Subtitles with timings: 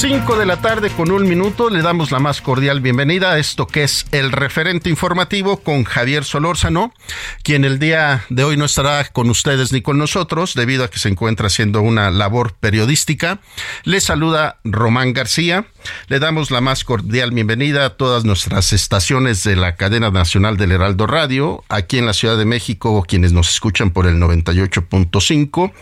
[0.00, 3.66] 5 de la tarde con un minuto le damos la más cordial bienvenida a esto
[3.66, 6.94] que es el referente informativo con Javier Solórzano,
[7.42, 11.00] quien el día de hoy no estará con ustedes ni con nosotros debido a que
[11.00, 13.40] se encuentra haciendo una labor periodística.
[13.82, 15.66] Le saluda Román García.
[16.08, 20.72] Le damos la más cordial bienvenida a todas nuestras estaciones de la cadena nacional del
[20.72, 25.72] Heraldo Radio, aquí en la Ciudad de México, quienes nos escuchan por el 98.5,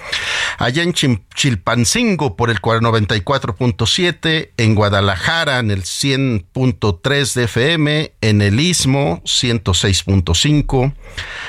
[0.58, 8.60] allá en Chilpancingo por el 94.7, en Guadalajara en el 100.3 de FM, en el
[8.60, 10.94] Istmo 106.5,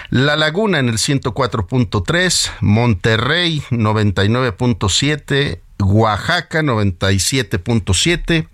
[0.09, 8.47] La Laguna en el 104.3, Monterrey 99.7, Oaxaca 97.7,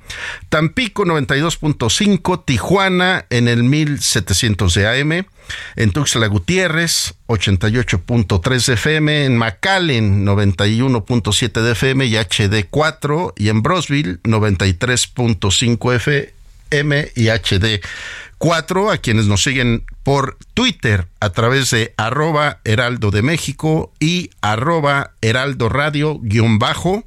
[0.50, 5.26] Tampico 92.5, Tijuana en el 1700 de AM,
[5.76, 13.62] en Tuxtla Gutiérrez 88.3 de FM, en McAllen 91.7 de FM y HD4 y en
[13.62, 17.82] Brosville 93.5 FM y HD
[18.44, 24.32] 4 a quienes nos siguen por Twitter a través de arroba heraldo de México y
[24.42, 27.06] arroba heraldo radio guion bajo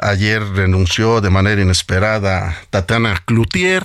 [0.00, 3.84] Ayer renunció de manera inesperada Tatiana Cloutier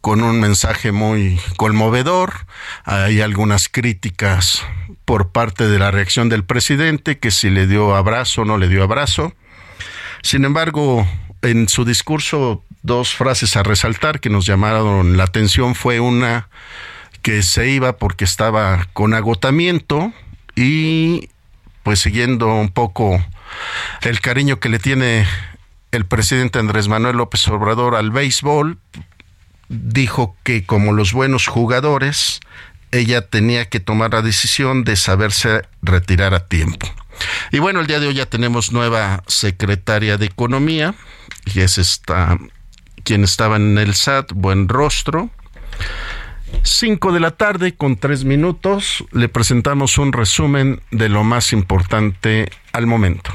[0.00, 2.46] con un mensaje muy conmovedor.
[2.84, 4.62] Hay algunas críticas
[5.04, 8.82] por parte de la reacción del presidente, que si le dio abrazo no le dio
[8.82, 9.32] abrazo.
[10.22, 11.06] Sin embargo,
[11.42, 16.48] en su discurso, dos frases a resaltar que nos llamaron la atención fue una
[17.22, 20.12] que se iba porque estaba con agotamiento
[20.56, 21.28] y
[21.82, 23.24] pues siguiendo un poco
[24.02, 25.26] el cariño que le tiene
[25.90, 28.78] el presidente Andrés Manuel López Obrador al béisbol,
[29.68, 32.40] dijo que como los buenos jugadores,
[32.90, 36.86] ella tenía que tomar la decisión de saberse retirar a tiempo.
[37.52, 40.94] Y bueno, el día de hoy ya tenemos nueva secretaria de Economía,
[41.54, 42.38] y es esta
[43.04, 45.30] quien estaba en el SAT, buen rostro.
[46.62, 52.50] Cinco de la tarde con tres minutos le presentamos un resumen de lo más importante
[52.72, 53.34] al momento.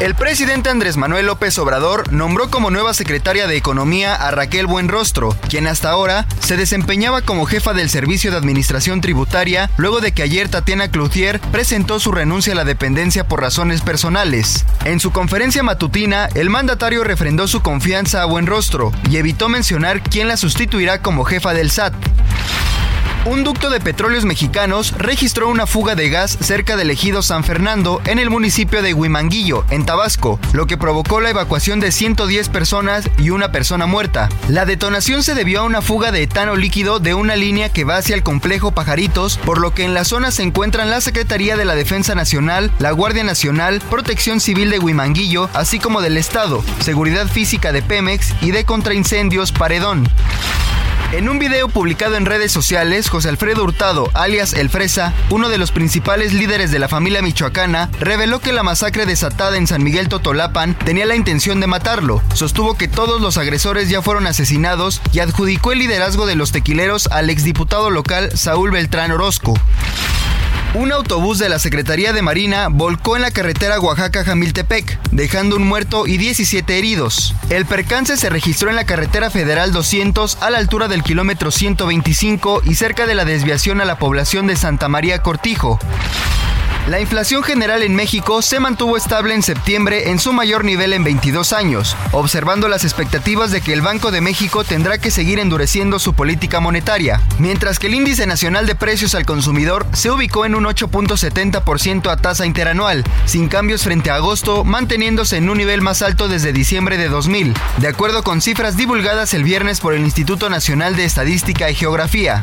[0.00, 5.36] El presidente Andrés Manuel López Obrador nombró como nueva secretaria de Economía a Raquel Buenrostro,
[5.48, 10.22] quien hasta ahora se desempeñaba como jefa del Servicio de Administración Tributaria, luego de que
[10.22, 14.64] ayer Tatiana Cloutier presentó su renuncia a la dependencia por razones personales.
[14.84, 20.28] En su conferencia matutina, el mandatario refrendó su confianza a Buenrostro y evitó mencionar quién
[20.28, 21.94] la sustituirá como jefa del SAT.
[23.24, 28.00] Un ducto de petróleos mexicanos registró una fuga de gas cerca del ejido San Fernando
[28.06, 33.08] en el municipio de Huimanguillo, en Tabasco, lo que provocó la evacuación de 110 personas
[33.16, 34.28] y una persona muerta.
[34.46, 37.96] La detonación se debió a una fuga de etano líquido de una línea que va
[37.96, 41.64] hacia el complejo Pajaritos, por lo que en la zona se encuentran la Secretaría de
[41.64, 47.26] la Defensa Nacional, la Guardia Nacional, Protección Civil de Huimanguillo, así como del Estado, Seguridad
[47.26, 50.06] Física de Pemex y de Contraincendios Paredón.
[51.10, 55.56] En un video publicado en redes sociales, José Alfredo Hurtado, alias El Fresa, uno de
[55.56, 60.10] los principales líderes de la familia michoacana, reveló que la masacre desatada en San Miguel
[60.10, 62.22] Totolapan tenía la intención de matarlo.
[62.34, 67.06] Sostuvo que todos los agresores ya fueron asesinados y adjudicó el liderazgo de los tequileros
[67.06, 69.54] al exdiputado local Saúl Beltrán Orozco.
[70.74, 76.06] Un autobús de la Secretaría de Marina volcó en la carretera Oaxaca-Jamiltepec, dejando un muerto
[76.06, 77.34] y 17 heridos.
[77.48, 82.62] El percance se registró en la carretera federal 200 a la altura del kilómetro 125
[82.66, 85.78] y cerca de la desviación a la población de Santa María Cortijo.
[86.88, 91.04] La inflación general en México se mantuvo estable en septiembre en su mayor nivel en
[91.04, 95.98] 22 años, observando las expectativas de que el Banco de México tendrá que seguir endureciendo
[95.98, 100.54] su política monetaria, mientras que el índice nacional de precios al consumidor se ubicó en
[100.54, 106.00] un 8.70% a tasa interanual, sin cambios frente a agosto, manteniéndose en un nivel más
[106.00, 107.52] alto desde diciembre de 2000,
[107.82, 112.40] de acuerdo con cifras divulgadas el viernes por el Instituto Nacional de Estadística y Geografía.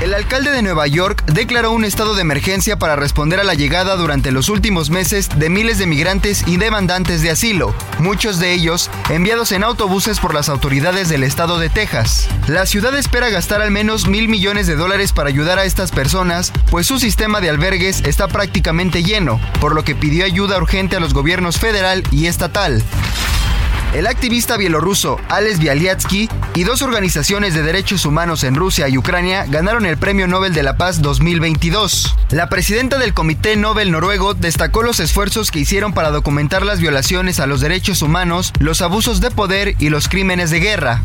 [0.00, 3.96] El alcalde de Nueva York declaró un estado de emergencia para responder a la llegada
[3.96, 8.90] durante los últimos meses de miles de migrantes y demandantes de asilo, muchos de ellos
[9.10, 12.28] enviados en autobuses por las autoridades del estado de Texas.
[12.46, 16.52] La ciudad espera gastar al menos mil millones de dólares para ayudar a estas personas,
[16.70, 21.00] pues su sistema de albergues está prácticamente lleno, por lo que pidió ayuda urgente a
[21.00, 22.84] los gobiernos federal y estatal.
[23.94, 29.46] El activista bielorruso Alex Bialyatsky y dos organizaciones de derechos humanos en Rusia y Ucrania
[29.48, 32.14] ganaron el Premio Nobel de la Paz 2022.
[32.30, 37.40] La presidenta del Comité Nobel noruego destacó los esfuerzos que hicieron para documentar las violaciones
[37.40, 41.00] a los derechos humanos, los abusos de poder y los crímenes de guerra.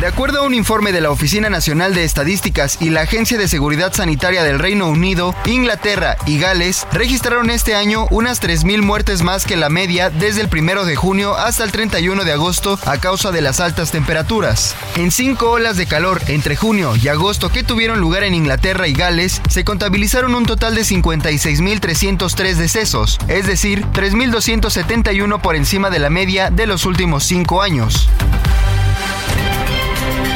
[0.00, 3.48] De acuerdo a un informe de la Oficina Nacional de Estadísticas y la Agencia de
[3.48, 9.44] Seguridad Sanitaria del Reino Unido, Inglaterra y Gales registraron este año unas 3.000 muertes más
[9.44, 13.32] que la media desde el 1 de junio hasta el 31 de agosto a causa
[13.32, 14.76] de las altas temperaturas.
[14.94, 18.92] En cinco olas de calor entre junio y agosto que tuvieron lugar en Inglaterra y
[18.92, 26.08] Gales, se contabilizaron un total de 56.303 decesos, es decir, 3.271 por encima de la
[26.08, 28.08] media de los últimos cinco años.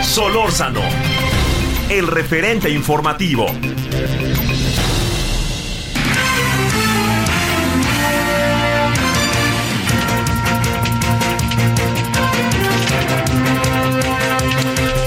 [0.02, 0.82] Solórzano,
[1.88, 3.46] el referente informativo.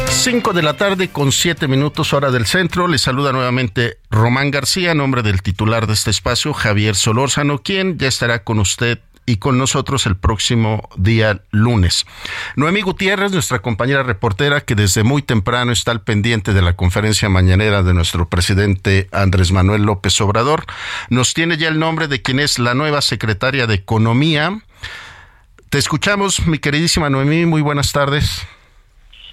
[0.10, 2.88] Cinco de la tarde con siete minutos hora del centro.
[2.88, 8.07] Le saluda nuevamente Román García, nombre del titular de este espacio, Javier Solórzano, quien ya
[8.07, 12.06] estará con usted y con nosotros el próximo día lunes.
[12.56, 17.30] Noemí Gutiérrez, nuestra compañera reportera, que desde muy temprano está al pendiente de la conferencia
[17.30, 20.66] mañanera de nuestro presidente Andrés Manuel López Obrador,
[21.10, 24.60] nos tiene ya el nombre de quien es la nueva secretaria de Economía.
[25.69, 28.48] Te escuchamos, mi queridísima Noemí, muy buenas tardes.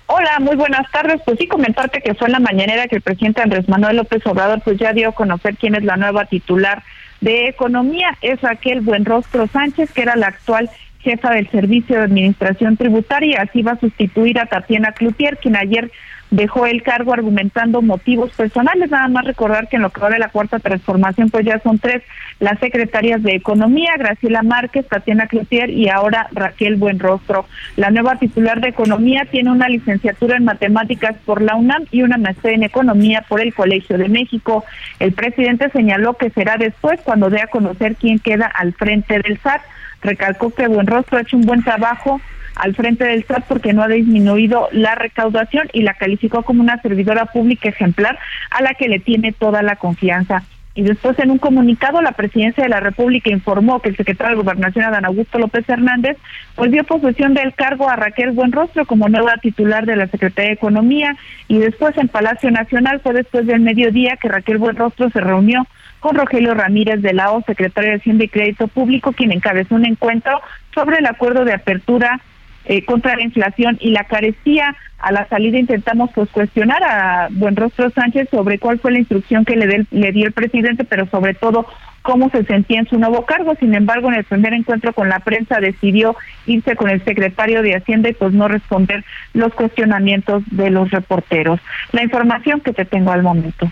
[0.06, 1.22] Hola, muy buenas tardes.
[1.24, 4.60] Pues sí, comentarte que fue en la mañanera que el presidente Andrés Manuel López Obrador
[4.62, 6.82] pues ya dio a conocer quién es la nueva titular
[7.22, 10.68] de Economía es Raquel Buenrostro Sánchez, que era la actual
[11.00, 13.42] jefa del Servicio de Administración Tributaria.
[13.42, 15.90] Así va a sustituir a Tatiana Cloutier, quien ayer
[16.32, 18.90] dejó el cargo argumentando motivos personales.
[18.90, 21.78] Nada más recordar que en lo que va de la cuarta transformación, pues ya son
[21.78, 22.02] tres
[22.40, 27.46] las secretarias de Economía, Graciela Márquez, Tatiana Cloutier y ahora Raquel Buenrostro.
[27.76, 32.16] La nueva titular de Economía tiene una licenciatura en matemáticas por la UNAM y una
[32.16, 34.64] maestría en Economía por el Colegio de México.
[34.98, 39.38] El presidente señaló que será después cuando dé a conocer quién queda al frente del
[39.38, 39.60] SAT.
[40.02, 42.20] Recalcó que Buenrostro ha hecho un buen trabajo
[42.56, 46.80] al frente del SAT porque no ha disminuido la recaudación y la calificó como una
[46.82, 48.18] servidora pública ejemplar
[48.50, 50.42] a la que le tiene toda la confianza.
[50.74, 54.42] Y después en un comunicado la presidencia de la República informó que el secretario de
[54.42, 56.16] Gobernación Adán Augusto López Hernández
[56.54, 60.54] pues dio posesión del cargo a Raquel Buenrostro como nueva titular de la Secretaría de
[60.54, 61.16] Economía
[61.48, 65.66] y después en Palacio Nacional fue después del mediodía que Raquel Buenrostro se reunió
[66.02, 69.86] con Rogelio Ramírez de la O, secretario de Hacienda y Crédito Público, quien encabezó un
[69.86, 70.42] encuentro
[70.74, 72.20] sobre el acuerdo de apertura
[72.64, 74.76] eh, contra la inflación y la carecía.
[74.98, 79.56] A la salida intentamos pues cuestionar a Buenrostro Sánchez sobre cuál fue la instrucción que
[79.56, 81.66] le, le dio el presidente, pero sobre todo
[82.02, 83.56] cómo se sentía en su nuevo cargo.
[83.58, 86.16] Sin embargo, en el primer encuentro con la prensa decidió
[86.46, 91.60] irse con el secretario de Hacienda y pues no responder los cuestionamientos de los reporteros.
[91.92, 93.70] La información que te tengo al momento.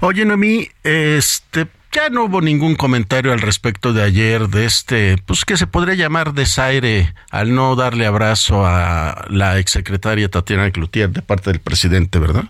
[0.00, 1.66] Oye, Noemí, este,
[1.96, 5.94] ya no hubo ningún comentario al respecto de ayer de este, pues que se podría
[5.94, 12.18] llamar desaire al no darle abrazo a la exsecretaria Tatiana Cloutier de parte del presidente,
[12.18, 12.44] ¿verdad?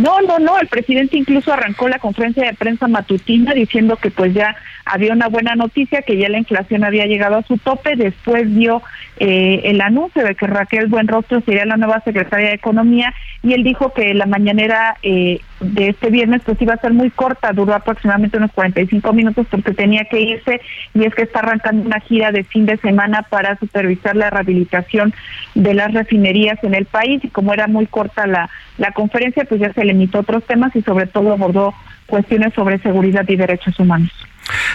[0.00, 4.34] No, no, no, el presidente incluso arrancó la conferencia de prensa matutina diciendo que pues
[4.34, 8.54] ya había una buena noticia que ya la inflación había llegado a su tope, después
[8.54, 8.82] dio
[9.18, 13.64] eh, el anuncio de que Raquel Buenrostro sería la nueva secretaria de Economía y él
[13.64, 17.74] dijo que la mañanera eh, de este viernes pues iba a ser muy corta, duró
[17.74, 20.60] aproximadamente unos 45 minutos porque tenía que irse
[20.94, 25.14] y es que está arrancando una gira de fin de semana para supervisar la rehabilitación
[25.54, 29.60] de las refinerías en el país y como era muy corta la, la conferencia pues
[29.60, 31.74] ya se limitó a otros temas y sobre todo abordó
[32.06, 34.10] cuestiones sobre seguridad y derechos humanos.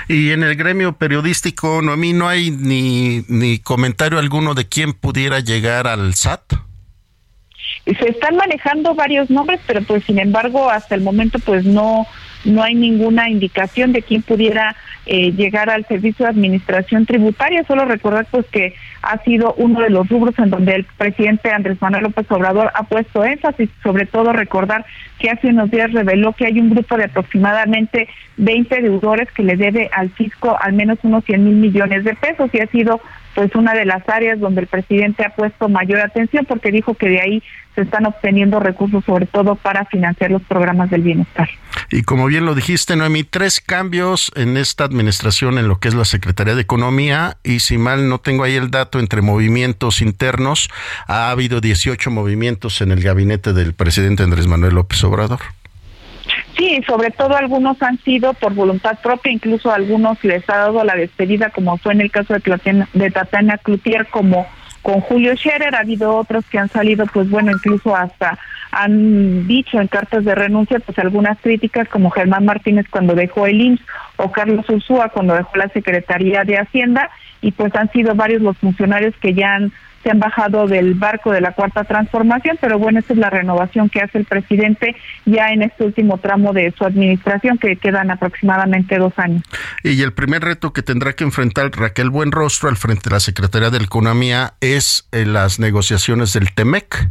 [0.08, 5.40] Y en el gremio periodístico, Noemí, no hay ni, ni comentario alguno de quién pudiera
[5.40, 6.54] llegar al SAT.
[7.86, 12.08] Se están manejando varios nombres, pero pues sin embargo hasta el momento pues no
[12.46, 14.76] no hay ninguna indicación de quién pudiera
[15.06, 17.64] eh, llegar al servicio de administración tributaria.
[17.66, 21.82] Solo recordar pues que ha sido uno de los rubros en donde el presidente Andrés
[21.82, 24.86] Manuel López Obrador ha puesto énfasis, sobre todo recordar
[25.20, 29.56] que hace unos días reveló que hay un grupo de aproximadamente 20 deudores que le
[29.56, 33.00] debe al fisco al menos unos 100 mil millones de pesos y ha sido
[33.36, 37.10] pues una de las áreas donde el presidente ha puesto mayor atención porque dijo que
[37.10, 37.44] de ahí
[37.76, 41.50] se están obteniendo recursos sobre todo para financiar los programas del bienestar.
[41.90, 45.96] Y como bien lo dijiste, Noemí, tres cambios en esta administración en lo que es
[45.96, 50.70] la Secretaría de Economía y si mal no tengo ahí el dato entre movimientos internos,
[51.08, 55.40] ha habido 18 movimientos en el gabinete del presidente Andrés Manuel López Obrador.
[56.58, 60.96] Sí, sobre todo algunos han sido por voluntad propia, incluso algunos les ha dado la
[60.96, 64.46] despedida, como fue en el caso de, Tatiana, de Tatiana Cloutier, como
[64.84, 68.38] con Julio Scherer, ha habido otros que han salido, pues bueno, incluso hasta
[68.72, 73.62] han dicho en cartas de renuncia, pues algunas críticas, como Germán Martínez cuando dejó el
[73.62, 73.82] IMSS
[74.18, 77.10] o Carlos Ursúa cuando dejó la Secretaría de Hacienda,
[77.44, 79.72] y pues han sido varios los funcionarios que ya han
[80.04, 83.90] se han bajado del barco de la cuarta transformación, pero bueno, esa es la renovación
[83.90, 84.96] que hace el presidente
[85.26, 89.44] ya en este último tramo de su administración, que quedan aproximadamente dos años.
[89.84, 93.70] Y el primer reto que tendrá que enfrentar Raquel Buenrostro al frente de la Secretaría
[93.70, 97.10] de Economía es eh, las negociaciones del TEMEC.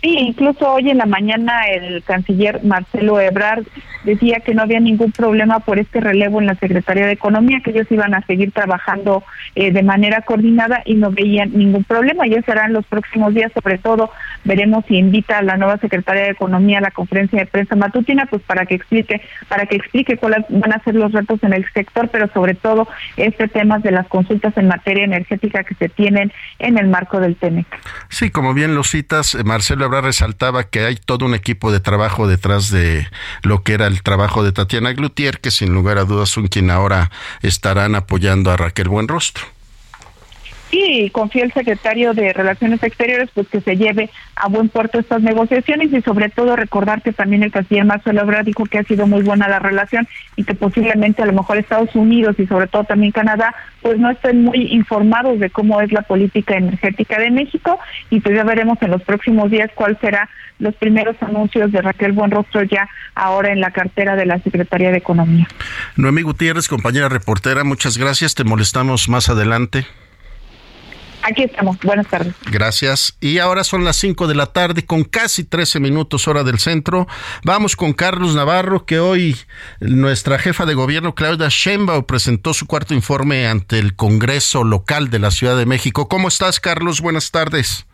[0.00, 3.64] Sí, incluso hoy en la mañana el canciller Marcelo Ebrard
[4.04, 7.70] decía que no había ningún problema por este relevo en la Secretaría de Economía, que
[7.70, 9.22] ellos iban a seguir trabajando
[9.54, 12.26] eh, de manera coordinada y no veían ningún problema.
[12.26, 14.10] Ya serán los próximos días, sobre todo
[14.44, 18.26] veremos si invita a la nueva Secretaria de Economía a la conferencia de prensa matutina,
[18.26, 21.70] pues para que explique, para que explique cuáles van a ser los retos en el
[21.72, 26.32] sector, pero sobre todo este tema de las consultas en materia energética que se tienen
[26.58, 27.66] en el marco del TENEC.
[28.08, 29.44] Sí, como bien lo citas, eh,
[29.90, 33.08] Marcelo resaltaba que hay todo un equipo de trabajo detrás de
[33.42, 36.70] lo que era el trabajo de Tatiana Glutier, que sin lugar a dudas son quien
[36.70, 37.10] ahora
[37.42, 39.44] estarán apoyando a Raquel Buenrostro.
[40.70, 45.20] Sí, confía el secretario de Relaciones Exteriores pues que se lleve a buen puerto estas
[45.20, 49.06] negociaciones y sobre todo recordar que también el canciller Marcelo Ebrard dijo que ha sido
[49.06, 52.84] muy buena la relación y que posiblemente a lo mejor Estados Unidos y sobre todo
[52.84, 57.78] también Canadá pues no estén muy informados de cómo es la política energética de México
[58.10, 60.28] y pues ya veremos en los próximos días cuál será
[60.60, 64.98] los primeros anuncios de Raquel Buenrostro ya ahora en la cartera de la Secretaría de
[64.98, 65.48] Economía.
[65.96, 68.34] Noemí Gutiérrez, compañera reportera, muchas gracias.
[68.34, 69.86] Te molestamos más adelante.
[71.30, 71.78] Aquí estamos.
[71.80, 72.34] Buenas tardes.
[72.50, 73.16] Gracias.
[73.20, 77.06] Y ahora son las 5 de la tarde con casi 13 minutos hora del centro.
[77.44, 79.36] Vamos con Carlos Navarro, que hoy
[79.80, 85.20] nuestra jefa de gobierno, Claudia Sheinbaum, presentó su cuarto informe ante el Congreso local de
[85.20, 86.08] la Ciudad de México.
[86.08, 87.00] ¿Cómo estás, Carlos?
[87.00, 87.86] Buenas tardes.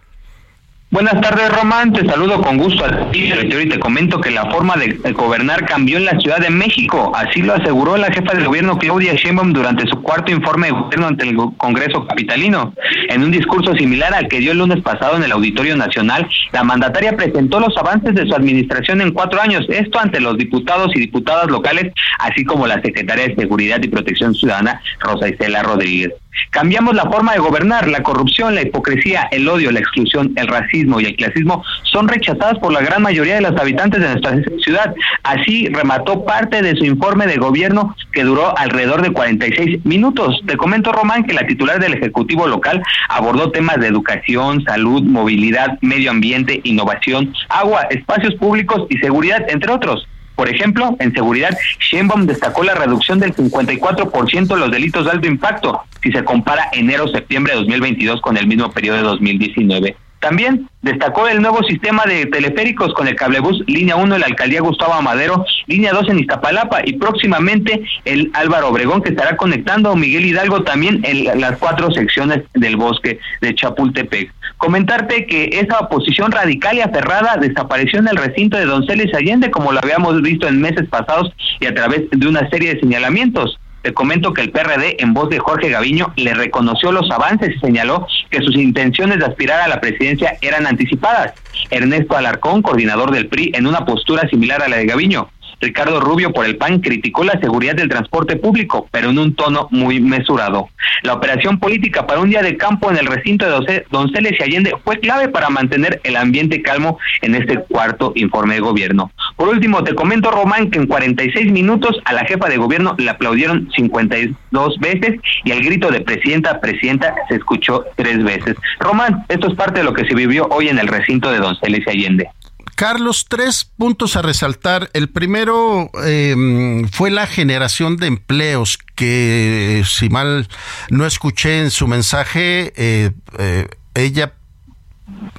[0.97, 1.93] Buenas tardes, Román.
[1.93, 5.99] Te saludo con gusto a ti, y te comento que la forma de gobernar cambió
[5.99, 7.13] en la Ciudad de México.
[7.15, 11.09] Así lo aseguró la jefa del gobierno, Claudia Sheinbaum, durante su cuarto informe de gobierno
[11.09, 12.73] ante el Congreso Capitalino.
[13.11, 16.65] En un discurso similar al que dio el lunes pasado en el Auditorio Nacional, la
[16.65, 21.01] mandataria presentó los avances de su administración en cuatro años, esto ante los diputados y
[21.01, 26.15] diputadas locales, así como la secretaria de Seguridad y Protección Ciudadana, Rosa Isela Rodríguez.
[26.51, 31.01] Cambiamos la forma de gobernar, la corrupción, la hipocresía, el odio, la exclusión, el racismo
[31.01, 34.95] y el clasismo son rechazadas por la gran mayoría de los habitantes de nuestra ciudad.
[35.23, 40.41] Así remató parte de su informe de gobierno que duró alrededor de 46 minutos.
[40.47, 45.79] Te comento, Román, que la titular del Ejecutivo local abordó temas de educación, salud, movilidad,
[45.81, 50.07] medio ambiente, innovación, agua, espacios públicos y seguridad, entre otros.
[50.37, 55.27] Por ejemplo, en seguridad, Sheinbaum destacó la reducción del 54% de los delitos de alto
[55.27, 59.97] impacto si se compara enero-septiembre de 2022 con el mismo periodo de 2019.
[60.21, 64.61] También destacó el nuevo sistema de teleféricos con el cablebús línea 1 en la alcaldía
[64.61, 69.97] Gustavo Amadero, línea 2 en Iztapalapa y próximamente el Álvaro Obregón que estará conectando a
[69.97, 74.33] Miguel Hidalgo también en las cuatro secciones del bosque de Chapultepec.
[74.57, 79.73] Comentarte que esa oposición radical y aferrada desapareció en el recinto de Donceles Allende como
[79.73, 81.31] lo habíamos visto en meses pasados
[81.61, 83.59] y a través de una serie de señalamientos.
[83.87, 87.61] Te comento que el PRD, en voz de Jorge Gaviño, le reconoció los avances y
[87.61, 91.35] señaló que sus intenciones de aspirar a la presidencia eran anticipadas.
[91.71, 96.33] Ernesto Alarcón, coordinador del PRI, en una postura similar a la de Gaviño, Ricardo Rubio
[96.33, 100.69] por el PAN criticó la seguridad del transporte público, pero en un tono muy mesurado.
[101.03, 104.75] La operación política para un día de campo en el recinto de Donceles y Allende
[104.85, 109.11] fue clave para mantener el ambiente calmo en este cuarto informe de gobierno.
[109.37, 113.11] Por último, te comento, Román, que en 46 minutos a la jefa de gobierno le
[113.11, 118.57] aplaudieron 52 veces y el grito de presidenta, presidenta se escuchó tres veces.
[118.81, 121.83] Román, esto es parte de lo que se vivió hoy en el recinto de Donceles
[121.87, 122.29] y Allende.
[122.75, 124.91] Carlos, tres puntos a resaltar.
[124.93, 130.49] El primero em, fue la generación de empleos, que si mal
[130.91, 134.35] no escuché en su mensaje, eh, eh, ella...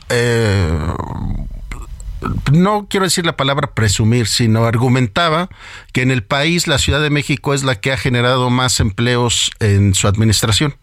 [0.10, 0.94] Eh,
[2.52, 5.50] no quiero decir la palabra presumir, sino argumentaba
[5.94, 9.52] que en el país la Ciudad de México es la que ha generado más empleos
[9.60, 10.76] en su administración.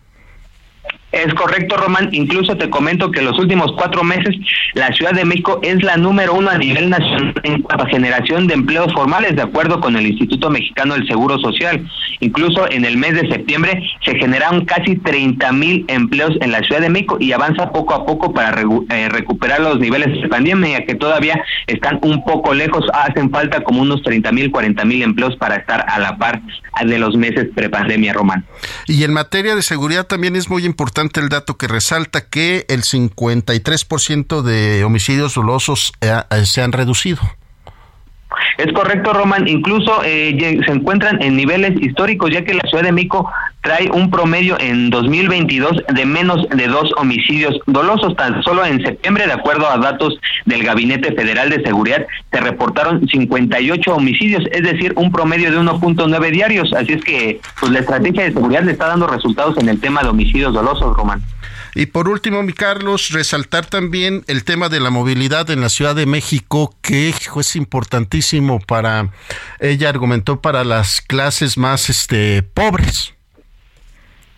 [1.15, 2.09] Es correcto, Román.
[2.11, 4.35] Incluso te comento que en los últimos cuatro meses
[4.73, 8.49] la Ciudad de México es la número uno a nivel nacional en cuanto a generación
[8.49, 11.89] de empleos formales, de acuerdo con el Instituto Mexicano del Seguro Social.
[12.19, 16.81] Incluso en el mes de septiembre se generaron casi 30 mil empleos en la Ciudad
[16.81, 20.97] de México y avanza poco a poco para eh, recuperar los niveles de pandemia, que
[20.97, 22.85] todavía están un poco lejos.
[22.93, 26.43] Hacen falta como unos 30 mil, 40 mil empleos para estar a la par
[26.85, 28.45] de los meses prepandemia, Román.
[28.87, 32.83] Y en materia de seguridad también es muy importante el dato que resalta que el
[32.83, 37.21] 53% de homicidios dolosos eh, eh, se han reducido.
[38.59, 39.47] Es correcto, Roman.
[39.49, 43.31] Incluso eh, se encuentran en niveles históricos, ya que la Ciudad de México
[43.65, 48.15] trae un promedio en 2022 de menos de dos homicidios dolosos.
[48.15, 53.09] Tan solo en septiembre, de acuerdo a datos del Gabinete Federal de Seguridad, se reportaron
[53.09, 56.73] 58 homicidios, es decir, un promedio de 1.9 diarios.
[56.75, 60.03] Así es que pues, la estrategia de seguridad le está dando resultados en el tema
[60.03, 61.23] de homicidios dolosos, Román.
[61.75, 65.97] Y por último, mi Carlos, resaltar también el tema de la movilidad en la Ciudad
[65.97, 69.11] de México, que es importantísimo para,
[69.59, 73.14] ella argumentó, para las clases más este, pobres.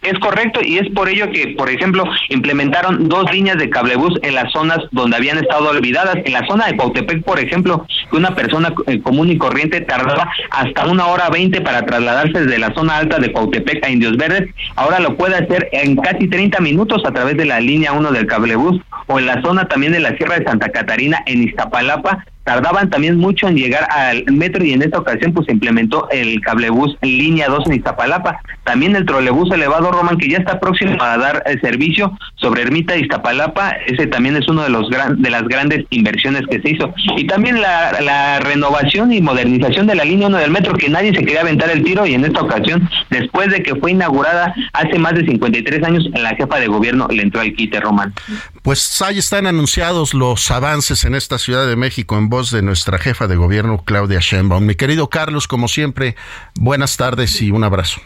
[0.06, 4.36] Es correcto y es por ello que, por ejemplo, implementaron dos líneas de cablebús en
[4.36, 6.18] las zonas donde habían estado olvidadas.
[6.24, 10.30] En la zona de Cautepec, por ejemplo, que una persona eh, común y corriente tardaba
[10.52, 14.48] hasta una hora veinte para trasladarse desde la zona alta de Cautepec a Indios Verdes,
[14.76, 18.26] ahora lo puede hacer en casi 30 minutos a través de la línea 1 del
[18.26, 22.88] cablebús o en la zona también de la Sierra de Santa Catarina en Iztapalapa tardaban
[22.88, 26.96] también mucho en llegar al metro y en esta ocasión pues se implementó el cablebús
[27.02, 31.42] línea 2 en Iztapalapa, también el trolebús elevado Roman que ya está próximo a dar
[31.46, 35.84] el servicio sobre Ermita Iztapalapa, ese también es uno de los gran, de las grandes
[35.90, 40.38] inversiones que se hizo y también la, la renovación y modernización de la línea 1
[40.38, 43.64] del metro que nadie se quería aventar el tiro y en esta ocasión después de
[43.64, 47.52] que fue inaugurada hace más de 53 años la jefa de gobierno le entró al
[47.54, 48.14] quite Roman.
[48.62, 53.26] Pues ahí están anunciados los avances en esta Ciudad de México en de nuestra jefa
[53.26, 54.64] de gobierno, Claudia Sheinbaum.
[54.64, 56.16] Mi querido Carlos, como siempre,
[56.54, 58.00] buenas tardes y un abrazo.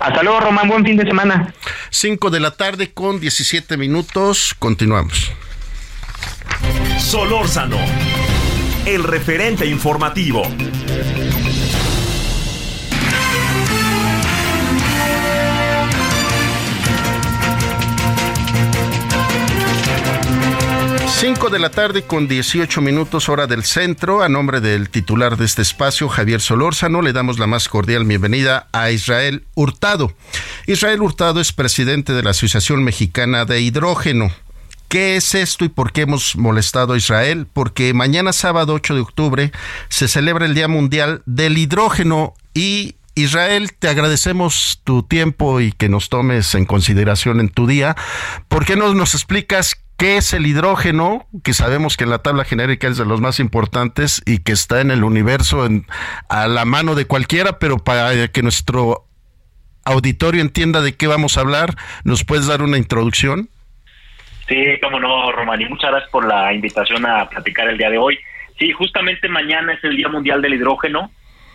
[0.00, 0.68] Hasta luego, Román.
[0.68, 1.54] Buen fin de semana.
[1.90, 4.54] Cinco de la tarde con 17 minutos.
[4.58, 5.30] Continuamos.
[6.98, 7.78] Solórzano,
[8.86, 10.42] el referente informativo.
[21.22, 24.24] 5 de la tarde con 18 minutos hora del centro.
[24.24, 28.66] A nombre del titular de este espacio, Javier Solórzano, le damos la más cordial bienvenida
[28.72, 30.12] a Israel Hurtado.
[30.66, 34.32] Israel Hurtado es presidente de la Asociación Mexicana de Hidrógeno.
[34.88, 37.46] ¿Qué es esto y por qué hemos molestado a Israel?
[37.52, 39.52] Porque mañana sábado 8 de octubre
[39.90, 45.88] se celebra el Día Mundial del Hidrógeno y Israel, te agradecemos tu tiempo y que
[45.88, 47.94] nos tomes en consideración en tu día.
[48.48, 51.26] ¿Por qué no nos explicas ¿Qué es el hidrógeno?
[51.44, 54.80] Que sabemos que en la tabla genérica es de los más importantes y que está
[54.80, 55.66] en el universo
[56.28, 59.06] a la mano de cualquiera, pero para que nuestro
[59.84, 61.74] auditorio entienda de qué vamos a hablar,
[62.04, 63.48] ¿nos puedes dar una introducción?
[64.48, 65.66] Sí, cómo no, Romani.
[65.66, 68.18] Muchas gracias por la invitación a platicar el día de hoy.
[68.58, 71.10] Sí, justamente mañana es el Día Mundial del Hidrógeno.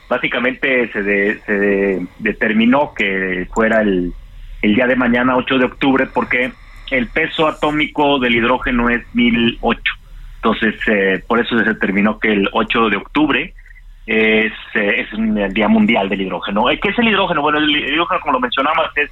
[0.10, 4.14] Básicamente se, se determinó que fuera el,
[4.62, 6.52] el día de mañana, 8 de octubre, porque
[6.92, 9.82] el peso atómico del hidrógeno es 1008.
[10.36, 13.54] Entonces, eh, por eso se determinó que el 8 de octubre
[14.06, 16.70] es, eh, es el Día Mundial del Hidrógeno.
[16.70, 17.42] Eh, ¿Qué es el hidrógeno?
[17.42, 19.12] Bueno, el hidrógeno, como lo mencionamos, es,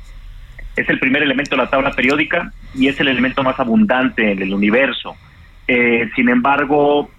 [0.76, 4.42] es el primer elemento de la tabla periódica y es el elemento más abundante en
[4.42, 5.16] el universo.
[6.16, 7.10] sin embargo,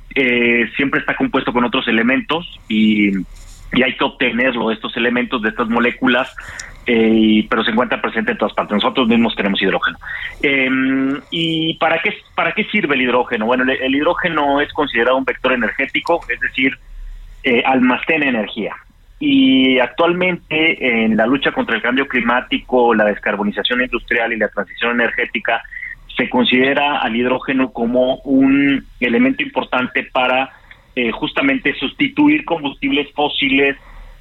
[0.77, 3.13] siempre está compuesto con otros elementos y
[3.73, 6.35] y hay que obtenerlo, estos elementos de estas moléculas,
[6.87, 8.75] eh, pero se encuentra presente en todas partes.
[8.75, 9.99] Nosotros mismos tenemos hidrógeno.
[10.41, 13.47] Em, ¿Y para qué, para qué sirve el hidrógeno?
[13.47, 16.79] Bueno, el, hidrógeno es considerado un vector energético, es decir,
[17.43, 18.75] eh, almacena energía.
[19.19, 25.01] Y actualmente en la lucha contra el cambio climático, la descarbonización industrial y la transición
[25.01, 25.63] energética,
[26.17, 30.51] se considera al hidrógeno como un elemento importante para
[30.95, 33.77] eh, justamente sustituir combustibles fósiles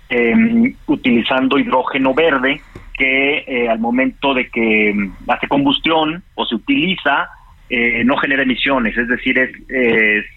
[0.09, 2.61] em, utilizando hidrógeno verde
[2.93, 7.29] que eh, al momento de que em, hace combustión o se utiliza
[7.69, 9.51] eh, no genera emisiones, es decir, es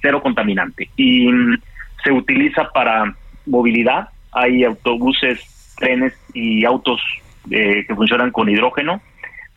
[0.00, 0.88] cero contaminante.
[0.96, 1.58] Y mm,
[2.02, 3.14] se utiliza para
[3.46, 7.00] movilidad, hay autobuses, trenes y autos
[7.48, 9.00] que funcionan con hidrógeno,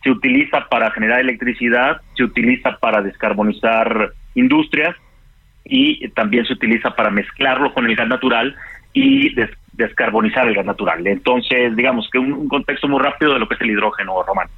[0.02, 4.96] se utiliza para generar electricidad, se utiliza para descarbonizar industrias
[5.64, 8.56] y también se utiliza para mezclarlo con el gas natural
[8.92, 9.34] y
[9.72, 11.06] descarbonizar el gas natural.
[11.06, 14.48] Entonces, digamos que un, contexto muy rápido de lo que es el hidrógeno, Román.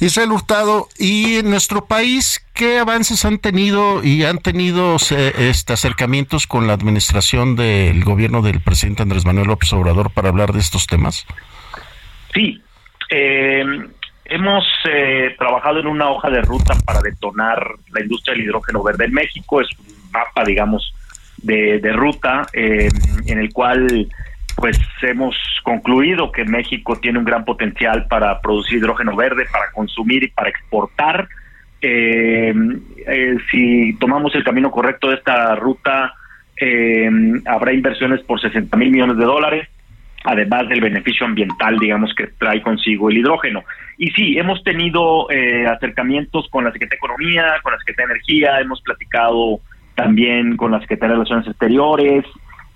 [0.00, 6.46] Israel Hurtado, ¿y en nuestro país qué avances han tenido y han tenido este, acercamientos
[6.46, 10.86] con la administración del gobierno del presidente Andrés Manuel López Obrador para hablar de estos
[10.86, 11.26] temas?
[12.32, 12.60] Sí,
[13.10, 13.64] eh,
[14.24, 19.04] hemos eh, trabajado en una hoja de ruta para detonar la industria del hidrógeno verde
[19.06, 19.60] en México.
[19.60, 19.68] Es
[20.10, 20.92] mapa, digamos,
[21.44, 22.88] de, ruta eh,
[23.26, 24.08] en el cual
[24.56, 30.22] pues hemos concluido que México tiene un gran potencial para producir hidrógeno verde, para consumir
[30.22, 31.28] y para exportar.
[31.80, 32.54] Eh,
[33.06, 36.14] eh, si tomamos el camino correcto de esta ruta,
[37.46, 39.68] habrá inversiones por 60 mil millones de dólares,
[40.22, 43.64] además del beneficio ambiental, digamos, que trae consigo el hidrógeno.
[43.98, 45.26] Y sí, hemos tenido
[45.68, 49.60] acercamientos con la Secretaría de Economía, con la Secretaría de Energía, hemos platicado
[49.94, 52.24] también con la Secretaría de Relaciones Exteriores,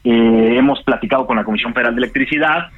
[0.04, 2.70] eh, hemos platicado con la Comisión Federal de Electricidad,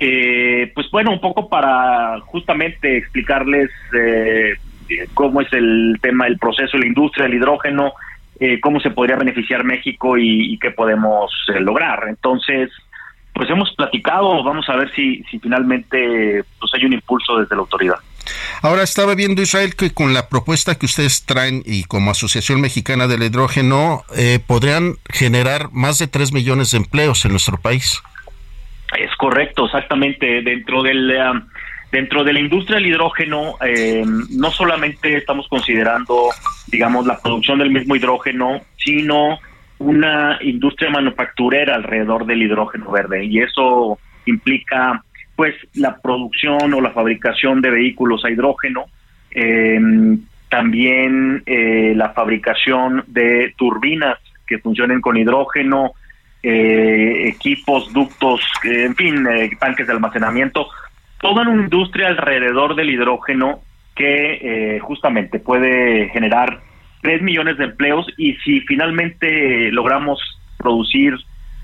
[0.00, 4.54] eh, pues bueno, un poco para justamente explicarles eh,
[5.14, 7.92] cómo es el tema, el proceso la industria del hidrógeno,
[8.60, 12.08] cómo se podría beneficiar México y, qué podemos lograr.
[12.08, 12.70] Entonces,
[13.32, 17.60] pues hemos platicado, vamos a ver si, si finalmente pues hay un impulso desde la
[17.60, 17.98] autoridad.
[18.62, 23.06] Ahora estaba viendo Israel que con la propuesta que ustedes traen y como Asociación Mexicana
[23.06, 28.02] del Hidrógeno eh, podrían generar más de 3 millones de empleos en nuestro país.
[28.98, 30.42] Es correcto, exactamente.
[30.42, 31.42] Dentro del eh,
[31.92, 36.30] dentro de la industria del hidrógeno eh, no solamente estamos considerando,
[36.68, 39.38] digamos, la producción del mismo hidrógeno, sino
[39.78, 45.04] una industria manufacturera alrededor del hidrógeno verde y eso implica
[45.36, 48.84] pues la producción o la fabricación de vehículos a hidrógeno,
[49.30, 55.92] em, también eh, la fabricación de turbinas que funcionen con hidrógeno,
[56.42, 60.68] eh, equipos, ductos, en fin, eh, tanques de almacenamiento,
[61.20, 63.60] toda una industria alrededor del hidrógeno
[63.94, 66.60] que justamente puede generar
[67.02, 70.18] 3 millones de empleos y si finalmente logramos
[70.56, 71.14] producir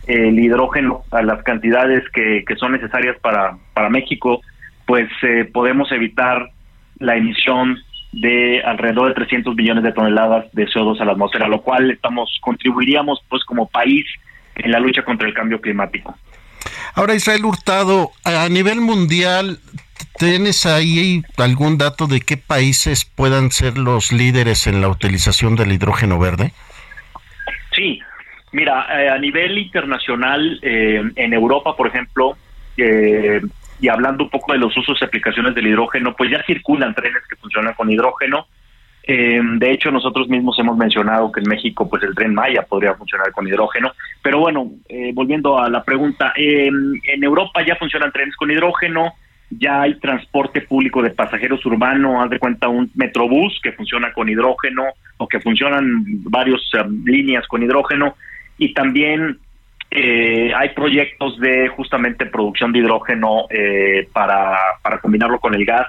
[0.09, 4.41] el hidrógeno a las cantidades que, son necesarias para, para México,
[4.87, 6.51] pues eh, podemos evitar
[6.99, 7.77] la emisión
[8.13, 12.39] de alrededor de 300 millones de toneladas de CO2 a la atmósfera, lo cual estamos
[12.41, 14.07] contribuiríamos pues como país
[14.57, 16.17] en la lucha contra el cambio climático.
[16.95, 19.61] Ahora Israel Hurtado, a nivel mundial,
[20.19, 25.71] ¿tienes ahí algún dato de qué países puedan ser los líderes en la utilización del
[25.71, 26.53] hidrógeno verde?
[28.53, 32.37] Mira, eh, a nivel internacional, eh, en Europa, por ejemplo,
[32.77, 33.41] eh,
[33.81, 37.23] y hablando un poco de los usos y aplicaciones del hidrógeno, pues ya circulan trenes
[37.29, 38.47] que funcionan con hidrógeno.
[39.07, 43.33] de hecho, nosotros mismos hemos mencionado que en México, pues el tren Maya podría funcionar
[43.33, 43.93] con hidrógeno.
[44.23, 44.71] Pero bueno,
[45.15, 49.15] volviendo a la pregunta, en Europa ya funcionan trenes con hidrógeno,
[49.49, 54.29] ya hay transporte público de pasajeros urbano, haz de cuenta un metrobús que funciona con
[54.29, 54.85] hidrógeno
[55.17, 56.61] o que funcionan varias
[57.05, 58.15] líneas con hidrógeno
[58.59, 59.39] y también
[59.91, 65.87] eh, hay proyectos de justamente producción de hidrógeno eh, para, para combinarlo con el gas.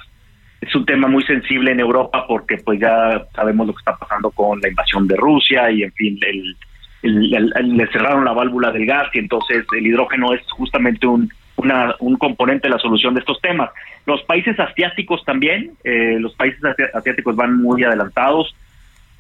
[0.62, 4.32] Es un tema muy sensible en Europa porque pues ya sabemos lo que está pasando
[4.32, 6.55] con la invasión de Rusia y en fin, el,
[7.01, 12.17] le cerraron la válvula del gas y entonces el hidrógeno es justamente un, una, un
[12.17, 13.69] componente de la solución de estos temas.
[14.05, 16.62] Los países asiáticos también, eh, los países
[16.93, 18.55] asiáticos van muy adelantados.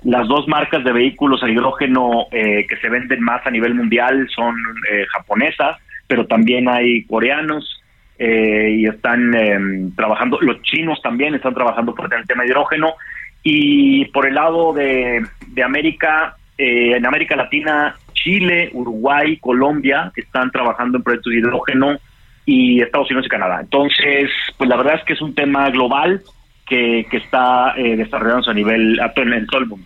[0.03, 4.27] Las dos marcas de vehículos a hidrógeno eh, que se venden más a nivel mundial
[4.33, 4.55] son
[4.89, 7.81] eh, japonesas, pero también hay coreanos
[8.17, 12.93] eh, y están em, trabajando, los chinos también están trabajando por el tema de hidrógeno.
[13.41, 20.97] Y por el lado de, de América, en América Latina, Chile, Uruguay, Colombia están trabajando
[20.97, 21.97] en proyectos de hidrógeno
[22.45, 23.61] y Estados Unidos y Canadá.
[23.61, 26.21] Entonces, pues la verdad es que es un tema global
[26.69, 29.85] que, que está eh, desarrollándose a nivel a todo, en todo el mundo.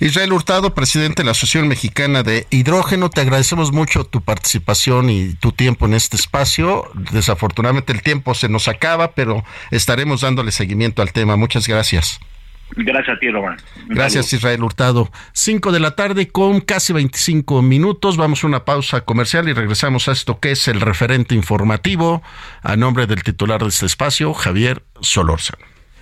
[0.00, 5.34] Israel Hurtado, presidente de la Asociación Mexicana de Hidrógeno, te agradecemos mucho tu participación y
[5.34, 6.84] tu tiempo en este espacio.
[7.12, 11.36] Desafortunadamente el tiempo se nos acaba, pero estaremos dándole seguimiento al tema.
[11.36, 12.20] Muchas gracias.
[12.76, 13.56] Gracias a ti, Román.
[13.86, 15.10] Gracias, Israel Hurtado.
[15.32, 18.16] Cinco de la tarde con casi 25 minutos.
[18.16, 22.22] Vamos a una pausa comercial y regresamos a esto que es el referente informativo
[22.62, 25.77] a nombre del titular de este espacio, Javier Solórzano.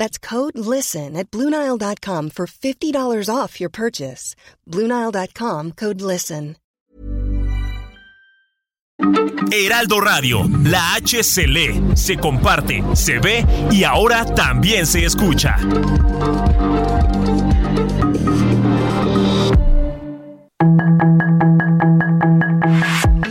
[0.00, 4.34] That's code LISTEN at Bluenile.com for $50 off your purchase.
[4.66, 6.56] Bluenile.com code LISTEN.
[9.52, 15.56] Heraldo Radio, la H se lee, se comparte, se ve y ahora también se escucha.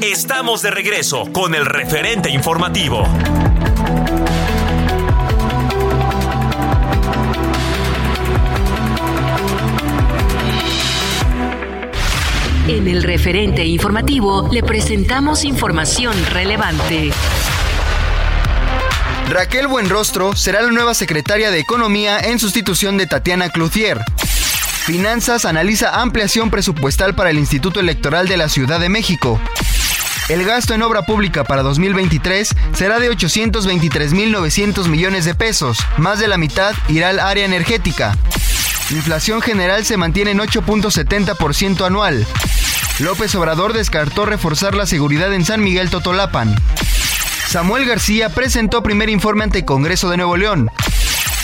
[0.02, 3.04] Estamos de regreso con el referente informativo.
[12.80, 17.12] En el referente informativo le presentamos información relevante.
[19.28, 24.00] Raquel Buenrostro será la nueva secretaria de Economía en sustitución de Tatiana Cloutier.
[24.86, 29.42] Finanzas analiza ampliación presupuestal para el Instituto Electoral de la Ciudad de México.
[30.30, 36.30] El gasto en obra pública para 2023 será de 823.900 millones de pesos, más de
[36.30, 38.18] la mitad irá al área energética.
[38.92, 42.26] Inflación general se mantiene en 8.70% anual.
[43.00, 46.54] López Obrador descartó reforzar la seguridad en San Miguel Totolapan.
[47.48, 50.70] Samuel García presentó primer informe ante Congreso de Nuevo León.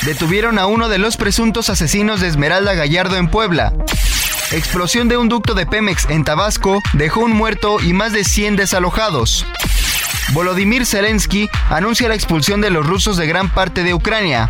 [0.04, 3.74] Detuvieron a uno de los presuntos asesinos de Esmeralda Gallardo en Puebla.
[4.52, 8.58] Explosión de un ducto de Pemex en Tabasco dejó un muerto y más de 100
[8.58, 9.46] desalojados.
[10.34, 14.50] Volodymyr Zelensky anuncia la expulsión de los rusos de gran parte de Ucrania.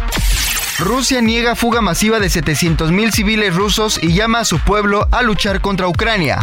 [0.80, 5.62] Rusia niega fuga masiva de 700.000 civiles rusos y llama a su pueblo a luchar
[5.62, 6.40] contra Ucrania.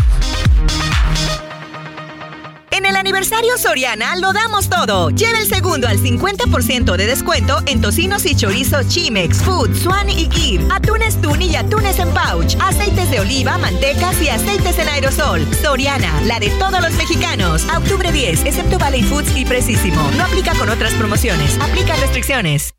[2.71, 5.11] En el aniversario Soriana lo damos todo.
[5.11, 10.27] Lleva el segundo al 50% de descuento en tocinos y chorizo Chimex, Food, Swan y
[10.29, 15.47] Kir, atunes tuni y atunes en pouch, aceites de oliva, mantecas y aceites en aerosol.
[15.61, 17.67] Soriana, la de todos los mexicanos.
[17.77, 20.11] Octubre 10, excepto Valley Foods y Precisimo.
[20.17, 21.59] No aplica con otras promociones.
[21.61, 22.73] Aplica restricciones.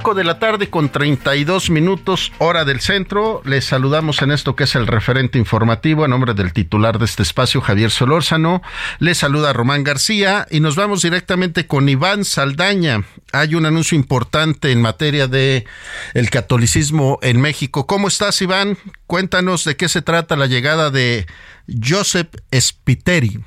[0.00, 3.42] De la tarde con 32 minutos hora del centro.
[3.44, 7.22] Les saludamos en esto que es el referente informativo a nombre del titular de este
[7.22, 8.62] espacio, Javier Solórzano.
[8.98, 13.04] Les saluda Román García y nos vamos directamente con Iván Saldaña.
[13.32, 15.66] Hay un anuncio importante en materia de
[16.14, 17.86] el catolicismo en México.
[17.86, 18.78] ¿Cómo estás, Iván?
[19.06, 21.26] Cuéntanos de qué se trata la llegada de
[21.68, 23.40] Joseph Spiteri.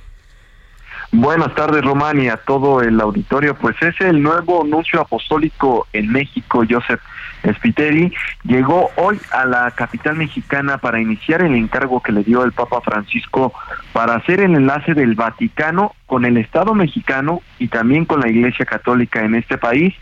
[1.16, 3.54] Buenas tardes, Román, y a todo el auditorio.
[3.54, 7.00] Pues es el nuevo anuncio apostólico en México, Joseph
[7.54, 8.12] Spiteri,
[8.44, 12.82] llegó hoy a la capital mexicana para iniciar el encargo que le dio el Papa
[12.82, 13.54] Francisco
[13.92, 18.66] para hacer el enlace del Vaticano con el Estado mexicano y también con la Iglesia
[18.66, 19.94] Católica en este país.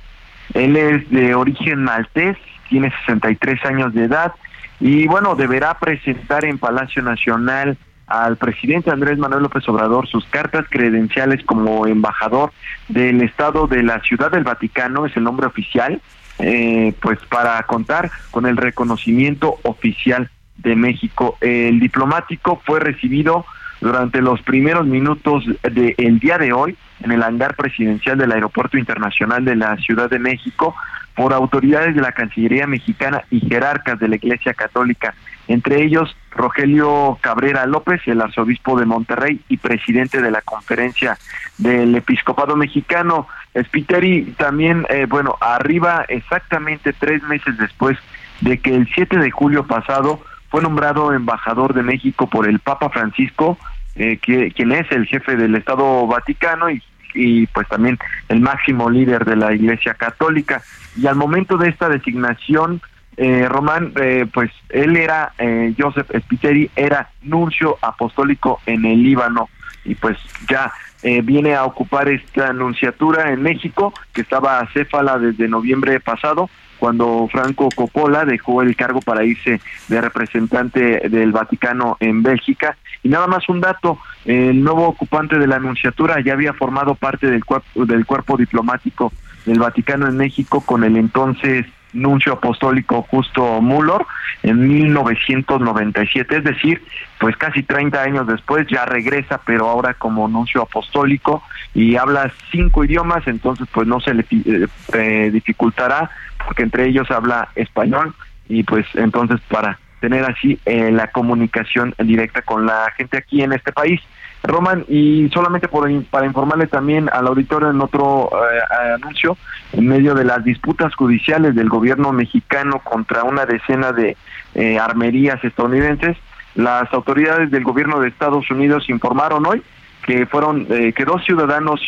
[0.54, 2.38] Él es de origen maltés,
[2.70, 4.32] tiene 63 años de edad
[4.80, 7.78] y bueno, deberá presentar en Palacio Nacional
[8.12, 12.52] al presidente Andrés Manuel López Obrador sus cartas credenciales como embajador
[12.90, 16.02] del Estado de la Ciudad del Vaticano, es el nombre oficial,
[16.40, 21.38] eh, pues para contar con el reconocimiento oficial de México.
[21.40, 23.46] El diplomático fue recibido
[23.80, 29.44] durante los primeros minutos del día de hoy en el hangar presidencial del Aeropuerto Internacional
[29.44, 30.76] de la Ciudad de México
[31.22, 35.14] por autoridades de la Cancillería mexicana y jerarcas de la Iglesia Católica,
[35.48, 41.20] entre ellos Rogelio Cabrera López, el arzobispo de Monterrey y presidente de la Conferencia
[41.60, 43.28] del Episcopado Mexicano.
[43.56, 48.00] Spiteri también, eh, bueno, arriba exactamente tres meses después
[48.40, 52.90] de que el 7 de julio pasado fue nombrado embajador de México por el Papa
[52.90, 53.60] Francisco,
[53.96, 56.82] eh, que, quien es el jefe del Estado Vaticano y,
[57.14, 57.98] y pues también
[58.30, 60.62] el máximo líder de la Iglesia Católica.
[60.98, 62.82] Y al momento de esta designación,
[63.18, 69.50] eh, Román, eh, pues él era, eh, Joseph Spiteri, era nuncio apostólico en el Líbano
[69.84, 70.18] y pues
[70.50, 70.72] ya
[71.04, 76.50] eh, viene a ocupar esta nunciatura en México, que estaba acéfala desde noviembre pasado,
[76.82, 82.76] cuando Franco Coppola dejó el cargo para irse de representante del Vaticano en Bélgica.
[83.04, 87.28] Y nada más un dato, el nuevo ocupante de la nunciatura ya había formado parte
[87.28, 89.14] del, cuerpo, del cuerpo diplomático
[89.46, 94.02] del Vaticano en México con el entonces nuncio apostólico Justo Muller
[94.44, 96.82] en 1997, es decir,
[97.20, 101.44] pues casi 30 años después ya regresa, pero ahora como nuncio apostólico
[101.76, 106.10] y habla cinco idiomas, entonces pues no se le eh, eh, dificultará
[106.46, 108.14] porque entre ellos habla español
[108.48, 113.54] y pues entonces para tener así eh, la comunicación directa con la gente aquí en
[113.54, 114.02] este país.
[114.44, 119.38] Roman, y solamente por, para informarle también al auditorio en otro eh, anuncio,
[119.72, 124.18] en medio de las disputas judiciales del gobierno mexicano contra una decena de
[124.56, 126.18] eh, armerías estadounidenses,
[126.56, 129.62] las autoridades del gobierno de Estados Unidos informaron hoy
[130.04, 131.80] que fueron eh, que dos ciudadanos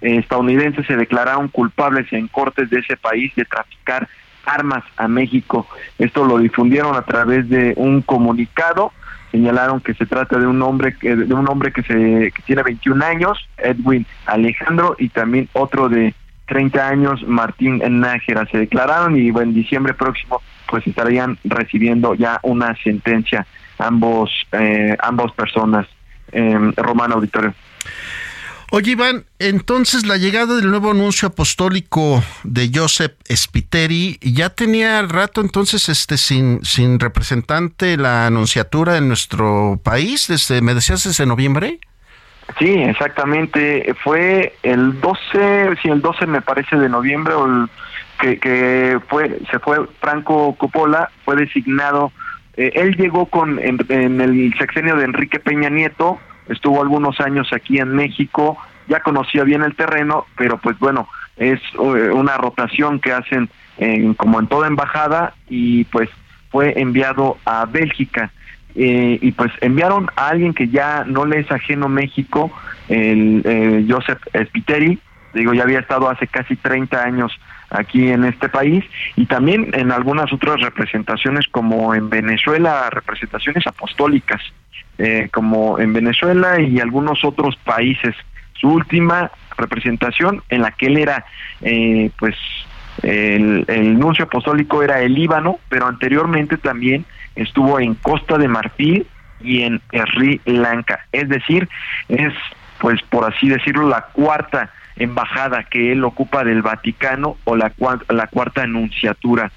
[0.00, 4.08] estadounidenses se declararon culpables en cortes de ese país de traficar
[4.44, 5.66] armas a México.
[5.98, 8.92] Esto lo difundieron a través de un comunicado
[9.30, 12.62] señalaron que se trata de un hombre que de un hombre que se que tiene
[12.62, 16.14] 21 años, Edwin Alejandro y también otro de
[16.46, 22.74] 30 años, Martín Nájera, se declararon y en diciembre próximo pues estarían recibiendo ya una
[22.82, 23.46] sentencia
[23.78, 24.96] ambos eh,
[25.36, 25.86] personas
[26.32, 27.54] eh, Romano Auditorio.
[28.70, 35.40] Oye, Iván, entonces la llegada del nuevo anuncio apostólico de Joseph Spiteri ya tenía rato
[35.40, 41.78] entonces este sin, sin representante la anunciatura en nuestro país, desde, me decías desde noviembre.
[42.58, 43.94] Sí, exactamente.
[44.04, 47.68] Fue el 12, sí, el 12 me parece de noviembre, o
[48.20, 52.12] que, que fue, se fue Franco Coppola, fue designado.
[52.58, 57.78] Eh, él llegó con en el sexenio de Enrique Peña Nieto, estuvo algunos años aquí
[57.78, 58.58] en México,
[58.88, 64.14] ya conocía bien el terreno, pero pues bueno, es eh, una rotación que hacen en,
[64.14, 66.08] como en toda embajada y pues
[66.50, 68.32] fue enviado a Bélgica.
[68.74, 72.52] Eh, y pues enviaron a alguien que ya no le es ajeno México,
[72.88, 74.98] el eh, Joseph Spiteri,
[75.34, 77.32] digo, ya había estado hace casi 30 años
[77.70, 78.84] aquí en este país
[79.16, 84.40] y también en algunas otras representaciones como en Venezuela, representaciones apostólicas.
[85.00, 88.16] Eh, como en Venezuela y algunos otros países.
[88.54, 91.24] Su última representación en la que él era,
[91.60, 92.34] eh, pues,
[93.04, 97.04] el, el nuncio apostólico era el Líbano, pero anteriormente también
[97.36, 99.06] estuvo en Costa de Marfil
[99.40, 99.80] y en
[100.14, 101.06] Sri Lanka.
[101.12, 101.68] Es decir,
[102.08, 102.34] es,
[102.80, 107.72] pues, por así decirlo, la cuarta embajada que él ocupa del Vaticano o la,
[108.08, 109.52] la cuarta anunciatura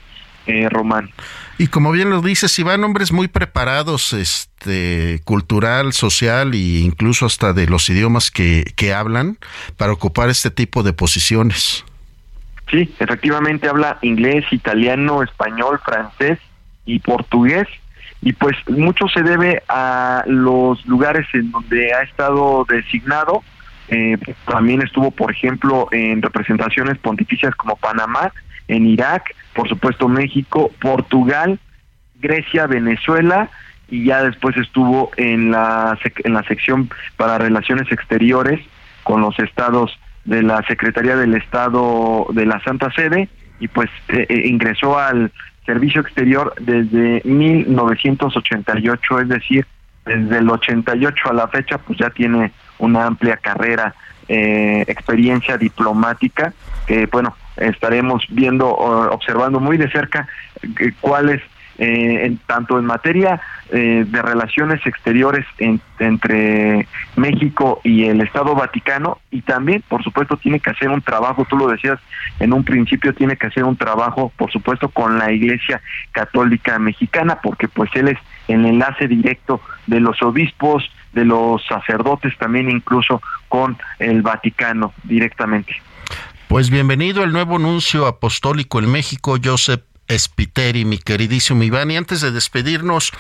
[0.48, 1.10] eh, Román.
[1.58, 7.54] Y como bien lo dices, Iván, hombres muy preparados, este, cultural, social e incluso hasta
[7.54, 9.38] de los idiomas que, que hablan
[9.78, 11.86] para ocupar este tipo de posiciones.
[12.72, 16.40] Sí, efectivamente habla inglés, italiano, español, francés
[16.86, 17.68] y portugués.
[18.22, 23.44] Y pues mucho se debe a los lugares en donde ha estado designado.
[23.90, 28.32] Eh, también estuvo, por ejemplo, en representaciones pontificias como Panamá,
[28.68, 31.60] en Irak, por supuesto México, Portugal,
[32.20, 33.50] Grecia, Venezuela
[33.90, 38.62] y ya después estuvo en la en la sección para relaciones exteriores
[39.04, 43.28] con los estados de la Secretaría del Estado de la Santa Sede
[43.60, 45.32] y pues eh, eh, ingresó al
[45.66, 49.66] servicio exterior desde 1988, es decir,
[50.06, 53.94] desde el 88 a la fecha, pues ya tiene una amplia carrera,
[54.28, 56.54] eh, experiencia diplomática,
[56.88, 60.28] que bueno, estaremos viendo, observando muy de cerca
[61.00, 61.42] cuáles
[61.78, 63.42] eh, en, tanto en materia
[63.72, 65.46] eh, de relaciones exteriores
[65.98, 66.86] entre
[67.16, 71.58] México y el Estado Vaticano y también, por supuesto, tiene que hacer un trabajo, tú
[71.58, 71.98] lo decías
[72.40, 75.82] en un principio, tiene que hacer un trabajo, por supuesto, con la Iglesia
[76.12, 82.38] Católica Mexicana, porque pues él es el enlace directo de los obispos, de los sacerdotes,
[82.38, 85.74] también incluso con el Vaticano directamente.
[86.52, 91.92] Pues bienvenido el nuevo nuncio apostólico en México, Joseph Spiteri, mi queridísimo Iván.
[91.92, 93.14] Y antes de despedirnos,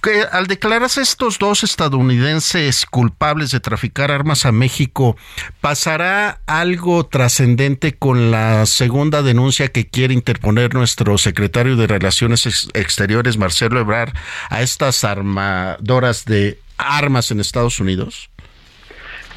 [0.00, 5.16] que al declararse estos dos estadounidenses culpables de traficar armas a México,
[5.60, 13.36] ¿pasará algo trascendente con la segunda denuncia que quiere interponer nuestro secretario de Relaciones Exteriores,
[13.36, 14.14] Marcelo Ebrard,
[14.48, 18.30] a estas armadoras de armas en Estados Unidos?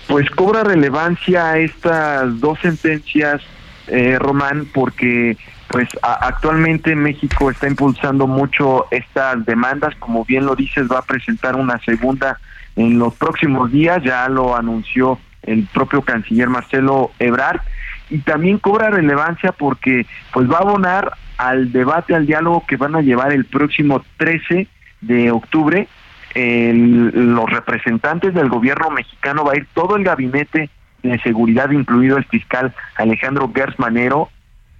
[0.10, 3.44] Pues cobra relevancia estas dos sentencias,
[3.88, 5.38] eh, Román, porque
[5.68, 11.56] pues actualmente México está impulsando mucho estas demandas, como bien lo dices, va a presentar
[11.56, 12.40] una segunda
[12.76, 17.62] en los próximos días, ya lo anunció el propio canciller Marcelo Ebrard,
[18.10, 22.96] y también cobra relevancia porque pues va a abonar al debate, al diálogo que van
[22.96, 24.68] a llevar el próximo 13
[25.02, 25.88] de octubre.
[26.36, 30.70] Los representantes del gobierno mexicano va a ir todo el gabinete
[31.04, 34.30] de seguridad, incluido el fiscal Alejandro Gersmanero,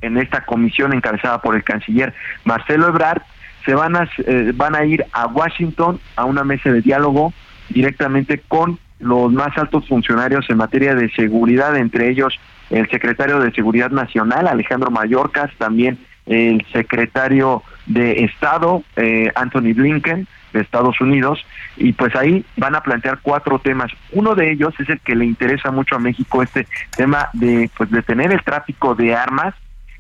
[0.02, 2.14] en esta comisión encabezada por el canciller
[2.46, 3.22] Marcelo Ebrard,
[3.66, 7.34] se van a, eh, van a ir a Washington a una mesa de diálogo
[7.70, 12.40] directamente con los más altos funcionarios en materia de seguridad, entre ellos
[12.70, 20.28] el secretario de Seguridad Nacional, Alejandro Mayorkas, también el secretario de Estado, eh, Anthony Blinken,
[20.54, 21.46] de Estados Unidos,
[21.78, 23.92] y pues ahí van a plantear cuatro temas.
[24.12, 27.90] Uno de ellos es el que le interesa mucho a México, este tema de pues
[27.92, 29.54] detener el tráfico de armas,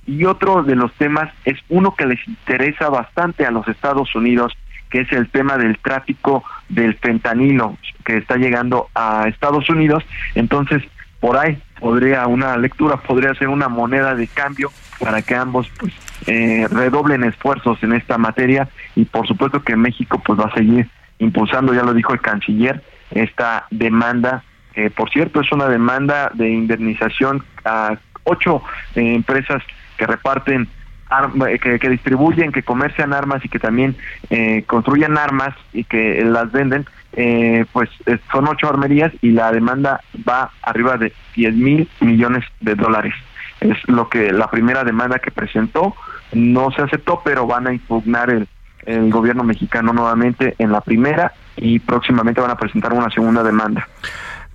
[0.06, 4.58] y otro de los temas es uno que les interesa bastante a los Estados Unidos,
[4.90, 10.04] que es el tema del tráfico del fentanilo que está llegando a Estados Unidos.
[10.34, 10.82] Entonces,
[11.20, 15.94] por ahí podría una lectura, podría ser una moneda de cambio para que ambos pues
[16.28, 20.90] eh, redoblen esfuerzos en esta materia y por supuesto que México pues va a seguir
[21.20, 24.44] impulsando, ya lo dijo el canciller, esta demanda,
[24.74, 28.64] que por cierto es una demanda de indemnización a ocho
[28.96, 29.64] eh, empresas
[29.98, 30.70] que reparten
[31.48, 33.96] eh, que, que, distribuyen, que comercian armas y que también
[34.30, 37.90] eh, construyen armas y que las venden, eh, pues
[38.32, 43.16] son ocho armerías y la demanda va arriba de 10 mil millones de dólares.
[43.60, 45.96] Es lo que la primera demanda que presentó
[46.34, 48.48] no se aceptó, pero van a impugnar el,
[48.86, 53.88] el gobierno mexicano nuevamente en la primera y próximamente van a presentar una segunda demanda.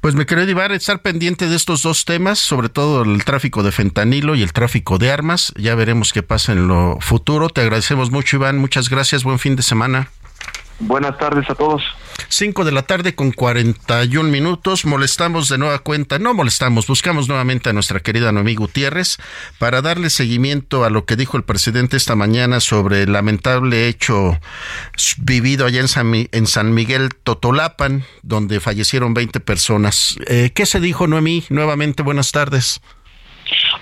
[0.00, 3.72] Pues me querido Iván, estar pendiente de estos dos temas, sobre todo el tráfico de
[3.72, 5.54] fentanilo y el tráfico de armas.
[5.56, 7.48] Ya veremos qué pasa en lo futuro.
[7.48, 8.58] Te agradecemos mucho, Iván.
[8.58, 9.24] Muchas gracias.
[9.24, 10.08] Buen fin de semana.
[10.80, 11.82] Buenas tardes a todos.
[12.28, 14.84] 5 de la tarde con 41 minutos.
[14.84, 19.18] Molestamos de nueva cuenta, no molestamos, buscamos nuevamente a nuestra querida Noemí Gutiérrez
[19.58, 24.38] para darle seguimiento a lo que dijo el presidente esta mañana sobre el lamentable hecho
[25.18, 30.16] vivido allá en San, en San Miguel Totolapan, donde fallecieron 20 personas.
[30.26, 31.44] Eh, ¿Qué se dijo, Noemí?
[31.50, 32.80] Nuevamente, buenas tardes.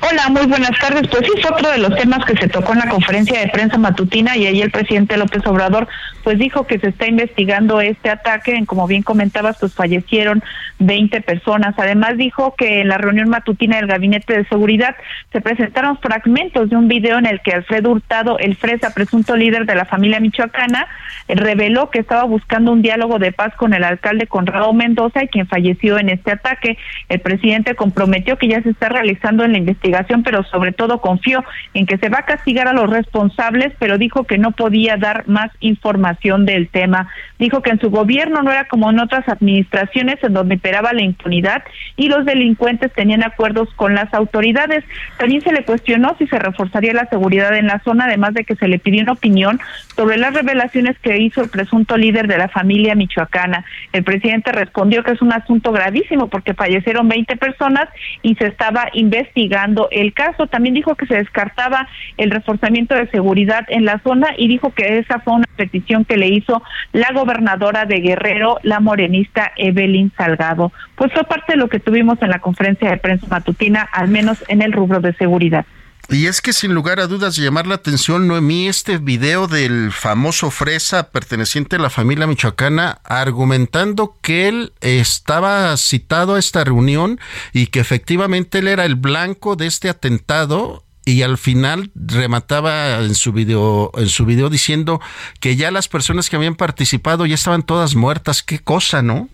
[0.04, 1.06] Hola, muy buenas tardes.
[1.06, 3.78] Pues sí, fue otro de los temas que se tocó en la conferencia de prensa
[3.78, 5.86] matutina y ahí el presidente López Obrador
[6.24, 10.42] pues dijo que se está investigando este ataque, en como bien comentabas, pues fallecieron
[10.78, 11.74] 20 personas.
[11.78, 14.96] Además dijo que en la reunión matutina del Gabinete de Seguridad
[15.32, 19.66] se presentaron fragmentos de un video en el que Alfredo Hurtado, el Fresa, presunto líder
[19.66, 20.86] de la familia michoacana,
[21.28, 25.46] reveló que estaba buscando un diálogo de paz con el alcalde Conrado Mendoza y quien
[25.46, 26.76] falleció en este ataque.
[27.08, 29.91] El presidente comprometió que ya se está realizando en la investigación,
[30.24, 34.24] pero sobre todo confió en que se va a castigar a los responsables, pero dijo
[34.24, 37.08] que no podía dar más información del tema.
[37.38, 41.02] Dijo que en su gobierno no era como en otras administraciones en donde imperaba la
[41.02, 41.62] impunidad
[41.96, 44.84] y los delincuentes tenían acuerdos con las autoridades.
[45.18, 48.56] También se le cuestionó si se reforzaría la seguridad en la zona, además de que
[48.56, 49.60] se le pidió una opinión
[49.96, 53.64] sobre las revelaciones que hizo el presunto líder de la familia michoacana.
[53.92, 57.88] El presidente respondió que es un asunto gravísimo porque fallecieron 20 personas
[58.22, 60.46] y se estaba investigando el caso.
[60.46, 64.98] También dijo que se descartaba el reforzamiento de seguridad en la zona y dijo que
[64.98, 66.62] esa fue una petición que le hizo
[66.92, 70.72] la gobernadora de Guerrero, la morenista Evelyn Salgado.
[70.96, 74.44] Pues fue parte de lo que tuvimos en la conferencia de prensa matutina, al menos
[74.48, 75.64] en el rubro de seguridad.
[76.08, 80.50] Y es que sin lugar a dudas llamar la atención, Noemí, este video del famoso
[80.50, 87.18] Fresa perteneciente a la familia michoacana argumentando que él estaba citado a esta reunión
[87.52, 93.14] y que efectivamente él era el blanco de este atentado y al final remataba en
[93.14, 95.00] su video en su video diciendo
[95.40, 99.28] que ya las personas que habían participado ya estaban todas muertas, qué cosa, ¿no?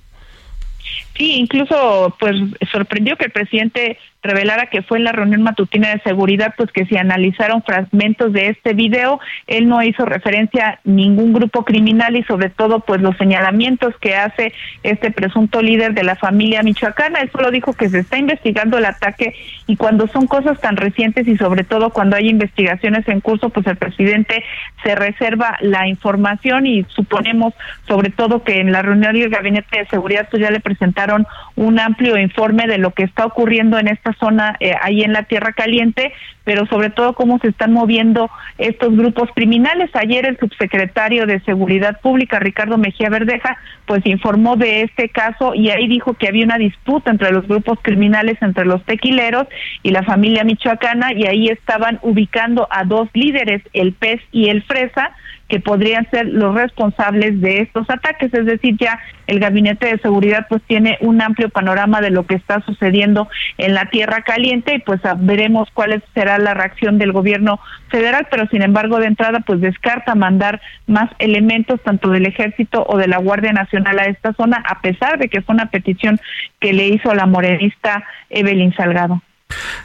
[1.19, 2.37] Sí, incluso pues
[2.71, 6.87] sorprendió que el presidente revelara que fue en la reunión matutina de seguridad, pues que
[6.87, 12.25] se analizaron fragmentos de este video, él no hizo referencia a ningún grupo criminal y
[12.25, 14.53] sobre todo pues los señalamientos que hace
[14.83, 18.87] este presunto líder de la familia michoacana, él solo dijo que se está investigando el
[18.87, 19.35] ataque
[19.67, 23.67] y cuando son cosas tan recientes y sobre todo cuando hay investigaciones en curso, pues
[23.67, 24.45] el presidente
[24.83, 27.55] se reserva la información y suponemos
[27.87, 31.08] sobre todo que en la reunión del gabinete de seguridad pues ya le presentaron
[31.57, 35.25] un amplio informe de lo que está ocurriendo en esta zona eh, ahí en la
[35.25, 36.13] Tierra Caliente,
[36.45, 39.91] pero sobre todo cómo se están moviendo estos grupos criminales.
[39.95, 45.71] Ayer el subsecretario de Seguridad Pública, Ricardo Mejía Verdeja, pues informó de este caso y
[45.71, 49.47] ahí dijo que había una disputa entre los grupos criminales, entre los tequileros
[49.83, 54.63] y la familia michoacana, y ahí estaban ubicando a dos líderes, el pez y el
[54.63, 55.13] fresa,
[55.49, 60.47] que podrían ser los responsables de estos ataques, es decir, ya el gabinete de seguridad
[60.49, 64.79] pues tiene un amplio panorama de lo que está sucediendo en la Tierra Caliente y
[64.81, 69.61] pues veremos cuál será la reacción del gobierno federal, pero sin embargo de entrada pues
[69.61, 74.63] descarta mandar más elementos tanto del ejército o de la Guardia Nacional a esta zona
[74.69, 76.21] a pesar de que fue una petición
[76.61, 79.23] que le hizo la morenista Evelyn Salgado.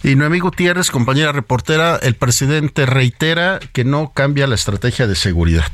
[0.04, 5.72] Y Noemí Gutiérrez, compañera reportera, el presidente reitera que no cambia la estrategia de seguridad.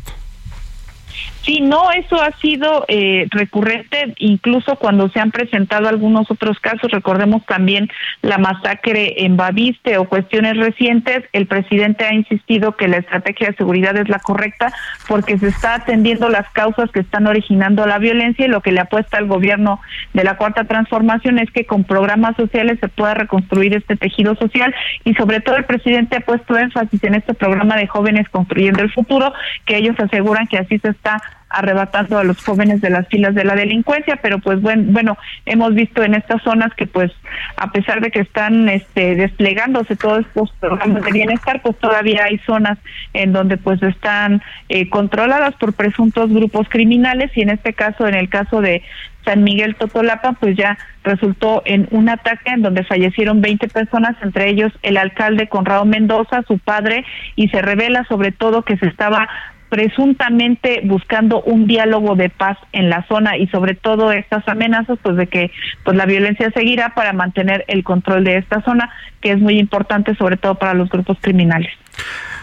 [1.50, 6.92] Sí, no, eso ha sido eh, recurrente, incluso cuando se han presentado algunos otros casos,
[6.92, 7.90] recordemos también
[8.22, 13.56] la masacre en Baviste o cuestiones recientes, el presidente ha insistido que la estrategia de
[13.56, 14.72] seguridad es la correcta
[15.08, 18.82] porque se está atendiendo las causas que están originando la violencia y lo que le
[18.82, 19.82] apuesta al gobierno
[20.14, 24.72] de la Cuarta Transformación es que con programas sociales se pueda reconstruir este tejido social.
[25.04, 28.92] Y sobre todo el presidente ha puesto énfasis en este programa de jóvenes construyendo el
[28.92, 29.34] futuro,
[29.66, 31.20] que ellos aseguran que así se está
[31.50, 35.74] arrebatando a los jóvenes de las filas de la delincuencia, pero pues bueno, bueno, hemos
[35.74, 37.12] visto en estas zonas que pues
[37.58, 42.38] a pesar de que están este desplegándose todos estos programas de bienestar, pues todavía hay
[42.40, 42.78] zonas
[43.14, 48.14] en donde pues están eh, controladas por presuntos grupos criminales y en este caso, en
[48.14, 48.84] el caso de
[49.26, 54.50] San Miguel Totolapa, pues ya resultó en un ataque en donde fallecieron 20 personas, entre
[54.50, 59.28] ellos el alcalde Conrado Mendoza, su padre, y se revela sobre todo que se estaba
[59.70, 65.16] presuntamente buscando un diálogo de paz en la zona y sobre todo estas amenazas pues
[65.16, 65.52] de que
[65.84, 68.90] pues la violencia seguirá para mantener el control de esta zona
[69.22, 71.72] que es muy importante sobre todo para los grupos criminales.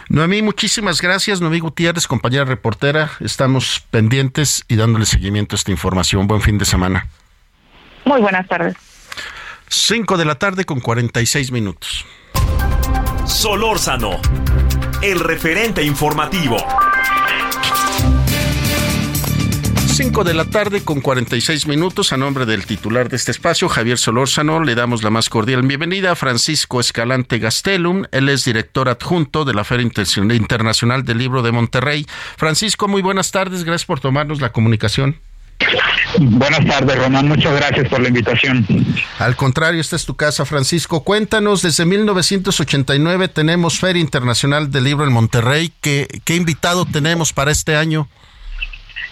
[0.09, 1.41] Noemí, muchísimas gracias.
[1.41, 3.11] Noemí Gutiérrez, compañera reportera.
[3.19, 6.27] Estamos pendientes y dándole seguimiento a esta información.
[6.27, 7.07] Buen fin de semana.
[8.05, 8.75] Muy buenas tardes.
[9.67, 12.05] Cinco de la tarde con 46 minutos.
[13.25, 14.11] Solórzano,
[15.01, 16.55] el referente informativo.
[19.97, 23.97] 5 de la tarde con 46 minutos a nombre del titular de este espacio, Javier
[23.97, 28.03] Solórzano, le damos la más cordial bienvenida a Francisco Escalante Gastelum.
[28.11, 29.89] Él es director adjunto de la Feria
[30.35, 32.05] Internacional del Libro de Monterrey.
[32.37, 35.19] Francisco, muy buenas tardes, gracias por tomarnos la comunicación.
[36.19, 37.27] Buenas tardes, Román.
[37.27, 38.67] Muchas gracias por la invitación.
[39.17, 41.03] Al contrario, esta es tu casa, Francisco.
[41.03, 45.73] Cuéntanos, desde 1989 tenemos Feria Internacional del Libro en Monterrey.
[45.81, 48.07] ¿Qué, qué invitado tenemos para este año?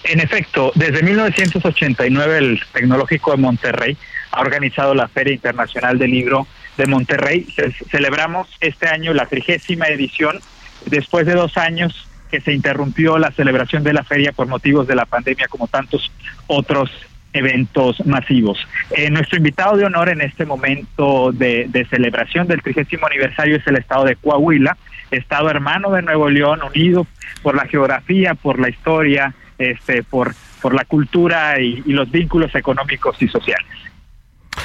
[0.08, 3.98] En efecto, desde 1989 el Tecnológico de Monterrey
[4.32, 6.46] ha organizado la Feria Internacional del Libro
[6.78, 7.48] de Monterrey.
[7.90, 10.40] celebramos este año la trigésima edición,
[10.86, 14.96] después de dos años que se interrumpió la celebración de la feria por motivos de
[14.96, 16.12] la pandemia, como tantos
[16.46, 16.92] otros
[17.34, 18.60] eventos masivos.
[18.92, 23.66] Eh, nuestro invitado de honor en este momento de, de celebración del trigésimo aniversario es
[23.66, 24.78] el estado de Coahuila,
[25.10, 27.08] estado hermano de Nuevo León, unido
[27.42, 33.22] por la geografía, por la historia, este, por, por la cultura y, los vínculos económicos
[33.22, 33.68] y sociales.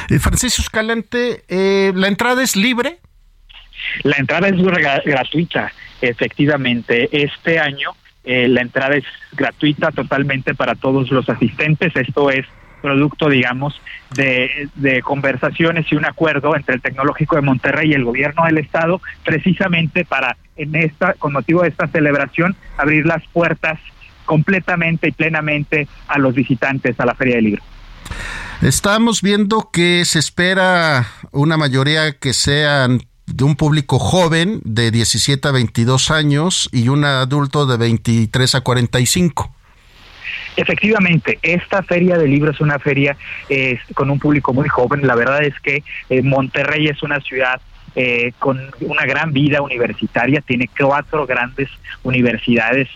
[0.08, 2.98] Eh, Francisco Escalante, eh, ¿la entrada es libre?
[4.02, 4.56] La entrada es
[5.04, 7.08] gratuita, efectivamente.
[7.12, 7.92] Este año
[8.24, 11.94] eh, la entrada es gratuita totalmente para todos los asistentes.
[11.96, 12.46] Esto es
[12.82, 13.80] producto, digamos,
[14.14, 18.58] de, de, conversaciones y un acuerdo entre el Tecnológico de Monterrey y el Gobierno del
[18.58, 23.78] Estado, precisamente para, en esta, con motivo de esta celebración, abrir las puertas
[24.30, 27.62] completamente y plenamente a los visitantes a la Feria del Libro.
[28.62, 35.48] Estamos viendo que se espera una mayoría que sean de un público joven de 17
[35.48, 39.52] a 22 años y un adulto de 23 a 45.
[40.54, 43.16] Efectivamente, esta feria de libros es una feria
[43.48, 45.08] eh, con un público muy joven.
[45.08, 47.60] La verdad es que eh, Monterrey es una ciudad
[47.96, 51.68] eh, con una gran vida universitaria, tiene cuatro grandes
[52.04, 52.88] universidades,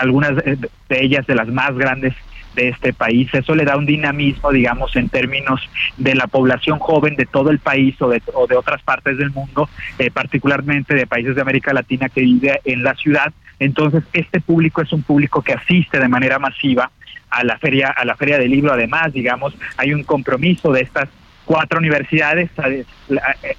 [0.00, 2.14] algunas de ellas de las más grandes
[2.54, 3.28] de este país.
[3.32, 5.60] Eso le da un dinamismo, digamos, en términos
[5.96, 9.30] de la población joven de todo el país o de, o de otras partes del
[9.30, 9.68] mundo,
[10.12, 14.92] particularmente de países de América Latina que vive en la ciudad entonces, este público es
[14.92, 16.90] un público que asiste de manera masiva
[17.30, 18.72] a la feria, a la feria del libro.
[18.72, 21.08] Además, digamos, hay un compromiso de estas
[21.44, 22.50] cuatro universidades,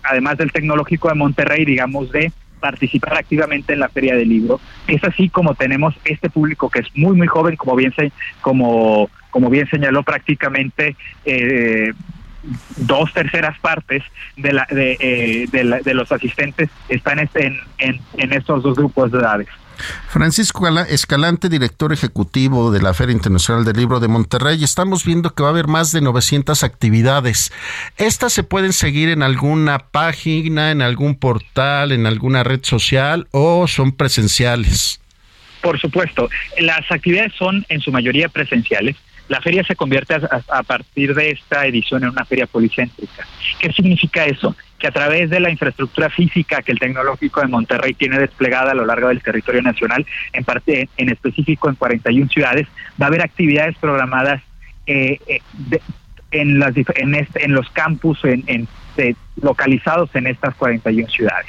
[0.04, 4.60] además del Tecnológico de Monterrey, digamos, de participar activamente en la feria del libro.
[4.88, 9.10] Es así como tenemos este público que es muy muy joven, como bien se, como
[9.32, 10.96] como bien señaló prácticamente
[11.26, 11.94] eh,
[12.78, 14.04] dos terceras partes
[14.38, 19.20] de, la, de, eh, de, los asistentes están en, en, en estos dos grupos de
[19.20, 19.48] edades.
[20.10, 25.44] Francisco Escalante, director ejecutivo de la Feria Internacional del Libro de Monterrey, estamos viendo que
[25.44, 27.52] va a haber más de 900 actividades.
[27.98, 33.68] ¿Estas se pueden seguir en alguna página, en algún portal, en alguna red social o
[33.68, 35.00] son presenciales?
[35.62, 38.96] Por supuesto, las actividades son en su mayoría presenciales.
[39.28, 43.28] La feria se convierte a, partir de esta edición en una feria policéntrica.
[43.60, 44.56] ¿Qué significa eso?
[44.80, 48.76] Que a través de la infraestructura física que el Tecnológico de Monterrey tiene desplegada a
[48.76, 52.68] lo largo del territorio nacional, en parte, en específico en 41 ciudades,
[53.00, 54.42] va a haber actividades programadas
[54.88, 55.42] eh, eh,
[56.32, 58.68] en, las, en, este, en los campus, en,
[59.42, 61.48] localizados en estas 41 ciudades.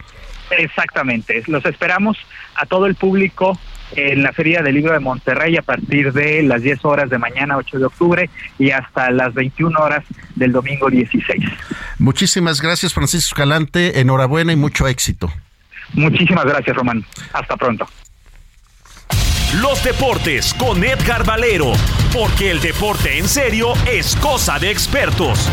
[0.57, 2.17] Exactamente, los esperamos
[2.55, 3.59] a todo el público
[3.93, 7.57] en la Feria del Libro de Monterrey a partir de las 10 horas de mañana
[7.57, 11.45] 8 de octubre y hasta las 21 horas del domingo 16.
[11.99, 15.31] Muchísimas gracias Francisco Escalante, enhorabuena y mucho éxito.
[15.95, 17.87] Muchísimas gracias Román, hasta pronto.
[19.61, 21.73] Los deportes con Edgar Valero,
[22.13, 25.49] porque el deporte en serio es cosa de expertos.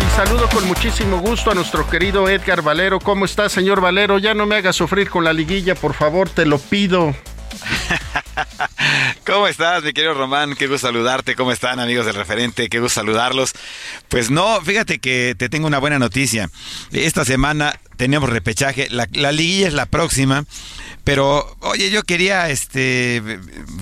[0.00, 3.00] Y saludo con muchísimo gusto a nuestro querido Edgar Valero.
[3.00, 4.18] ¿Cómo está, señor Valero?
[4.18, 7.14] Ya no me haga sufrir con la liguilla, por favor, te lo pido.
[9.26, 10.54] ¿Cómo estás, mi querido Román?
[10.54, 11.34] Qué gusto saludarte.
[11.34, 12.68] ¿Cómo están, amigos del referente?
[12.68, 13.52] Qué gusto saludarlos.
[14.08, 16.48] Pues no, fíjate que te tengo una buena noticia.
[16.92, 18.88] Esta semana tenemos repechaje.
[18.90, 20.44] La, la liguilla es la próxima.
[21.04, 23.22] Pero, oye, yo quería este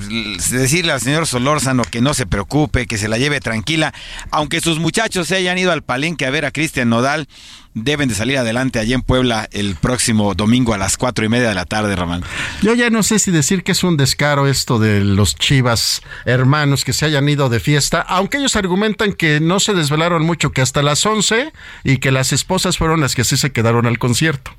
[0.08, 3.92] decirle al señor Solórzano que no se preocupe, que se la lleve tranquila.
[4.30, 7.28] Aunque sus muchachos se hayan ido al palenque a ver a Cristian Nodal,
[7.74, 11.48] deben de salir adelante allí en Puebla el próximo domingo a las cuatro y media
[11.48, 12.22] de la tarde, Román.
[12.62, 16.84] Yo ya no sé si decir que es un descaro esto de los chivas hermanos
[16.84, 20.62] que se hayan ido de fiesta, aunque ellos argumentan que no se desvelaron mucho, que
[20.62, 21.52] hasta las once
[21.82, 24.52] y que las esposas fueron las que sí se quedaron al concierto.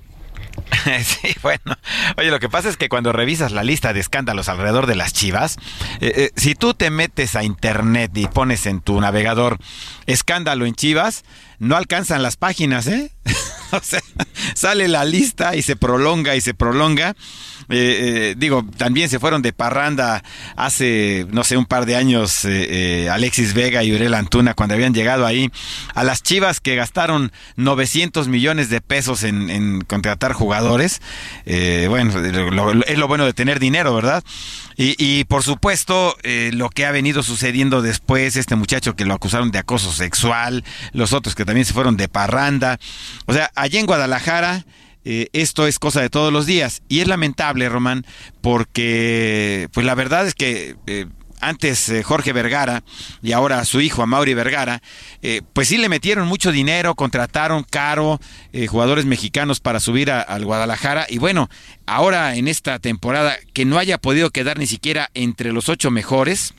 [1.04, 1.78] Sí, bueno.
[2.18, 5.14] Oye, lo que pasa es que cuando revisas la lista de escándalos alrededor de las
[5.14, 5.58] chivas,
[6.00, 9.58] eh, eh, si tú te metes a internet y pones en tu navegador
[10.06, 11.24] escándalo en chivas,
[11.60, 13.12] no alcanzan las páginas, ¿eh?
[13.84, 14.02] sea,
[14.54, 17.16] sale la lista y se prolonga y se prolonga.
[17.70, 17.76] Eh,
[18.30, 20.24] eh, digo, también se fueron de parranda
[20.56, 24.94] hace, no sé, un par de años eh, Alexis Vega y Uriel Antuna cuando habían
[24.94, 25.50] llegado ahí
[25.96, 31.02] a las Chivas que gastaron 900 millones de pesos en, contratar jugadores.
[31.90, 32.14] bueno,
[32.88, 34.24] es lo bueno de tener dinero, ¿verdad?
[34.78, 36.16] Y, y por supuesto,
[36.52, 41.14] lo que ha venido sucediendo después, este muchacho que lo acusaron de acoso sexual, los
[41.14, 42.80] otros que también se fueron de parranda.
[43.26, 44.66] O sea, allí en Guadalajara
[45.06, 46.82] eh, esto es cosa de todos los días.
[46.90, 48.06] Y es lamentable, Román,
[48.42, 50.76] porque pues la verdad es que...
[50.88, 51.06] Eh,
[51.42, 52.82] antes eh, Jorge Vergara
[53.22, 54.82] y ahora su hijo Amaury Vergara,
[55.54, 58.22] pues sí le metieron mucho dinero, contrataron caro
[58.70, 61.50] jugadores mexicanos para subir al Guadalajara y bueno,
[61.86, 66.54] ahora en esta temporada que no haya podido quedar ni siquiera entre los ocho mejores,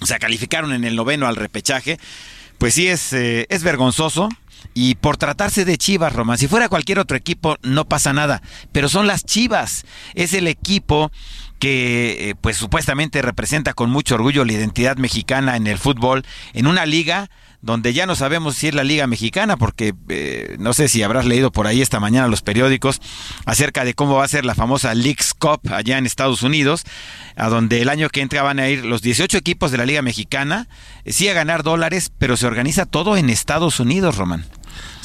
[0.00, 1.98] o sea, calificaron en el noveno al repechaje,
[2.58, 4.28] pues sí es, es vergonzoso,
[4.74, 8.42] y por tratarse de Chivas, Román, si fuera cualquier otro equipo no pasa nada,
[8.72, 11.10] pero son las Chivas, es el equipo
[11.58, 16.66] que eh, pues supuestamente representa con mucho orgullo la identidad mexicana en el fútbol, en
[16.66, 17.30] una liga
[17.62, 21.24] donde ya no sabemos si es la Liga Mexicana, porque eh, no sé si habrás
[21.24, 23.00] leído por ahí esta mañana los periódicos
[23.44, 26.84] acerca de cómo va a ser la famosa Leagues Cup allá en Estados Unidos,
[27.34, 30.00] a donde el año que entra van a ir los 18 equipos de la Liga
[30.02, 30.68] Mexicana,
[31.04, 34.44] eh, sí a ganar dólares, pero se organiza todo en Estados Unidos, Román.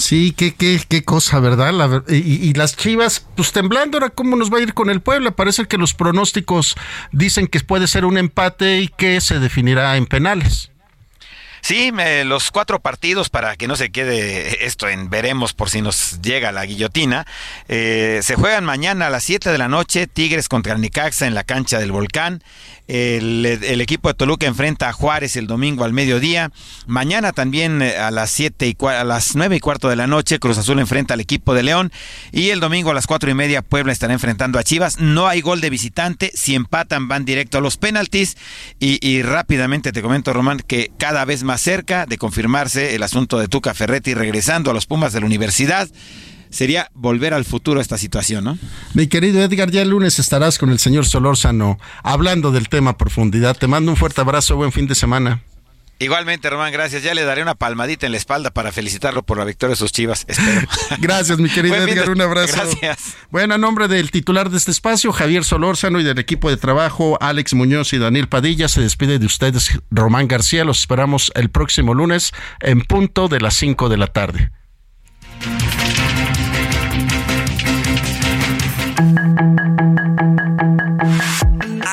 [0.01, 1.71] Sí, qué, qué, qué cosa, ¿verdad?
[2.09, 5.31] y, las Chivas, pues temblando, ahora cómo nos va a ir con el Puebla.
[5.31, 6.75] Parece que los pronósticos
[7.11, 10.71] dicen que puede ser un empate y que se definirá en penales.
[11.61, 11.91] Sí,
[12.25, 16.51] los cuatro partidos, para que no se quede esto en veremos por si nos llega
[16.51, 17.27] la guillotina,
[17.67, 21.43] eh, se juegan mañana a las 7 de la noche, Tigres contra Nicaxa en la
[21.43, 22.43] cancha del Volcán.
[22.93, 26.51] El, equipo de Toluca enfrenta a Juárez el domingo al mediodía.
[26.87, 30.39] Mañana también eh, a las siete y a las nueve y cuarto de la noche,
[30.39, 31.89] Cruz Azul enfrenta al equipo de León.
[32.33, 34.99] Y el domingo a las cuatro y media, Puebla estará enfrentando a Chivas.
[34.99, 36.31] No hay gol de visitante.
[36.33, 38.35] Si empatan, van directo a los penaltis.
[38.77, 43.47] Y, rápidamente te comento, Román, que cada vez más cerca de confirmarse el asunto de
[43.47, 45.87] Tuca Ferretti regresando a los Pumas de la universidad
[46.51, 48.57] sería volver al futuro esta situación, ¿no?
[48.93, 52.97] Mi querido Edgar, ya el lunes estarás con el señor Solórzano hablando del tema a
[52.97, 53.57] profundidad.
[53.57, 55.41] Te mando un fuerte abrazo, buen fin de semana.
[56.01, 57.03] Igualmente, Román, gracias.
[57.03, 59.91] Ya le daré una palmadita en la espalda para felicitarlo por la victoria de sus
[59.91, 60.25] chivas.
[60.27, 60.67] Espero.
[60.99, 62.09] gracias, mi querido Edgar.
[62.09, 62.55] Un abrazo.
[62.55, 63.15] Gracias.
[63.29, 67.19] Bueno, a nombre del titular de este espacio, Javier Solórzano, y del equipo de trabajo,
[67.21, 70.63] Alex Muñoz y Daniel Padilla, se despide de ustedes, Román García.
[70.63, 72.31] Los esperamos el próximo lunes
[72.61, 74.51] en punto de las 5 de la tarde.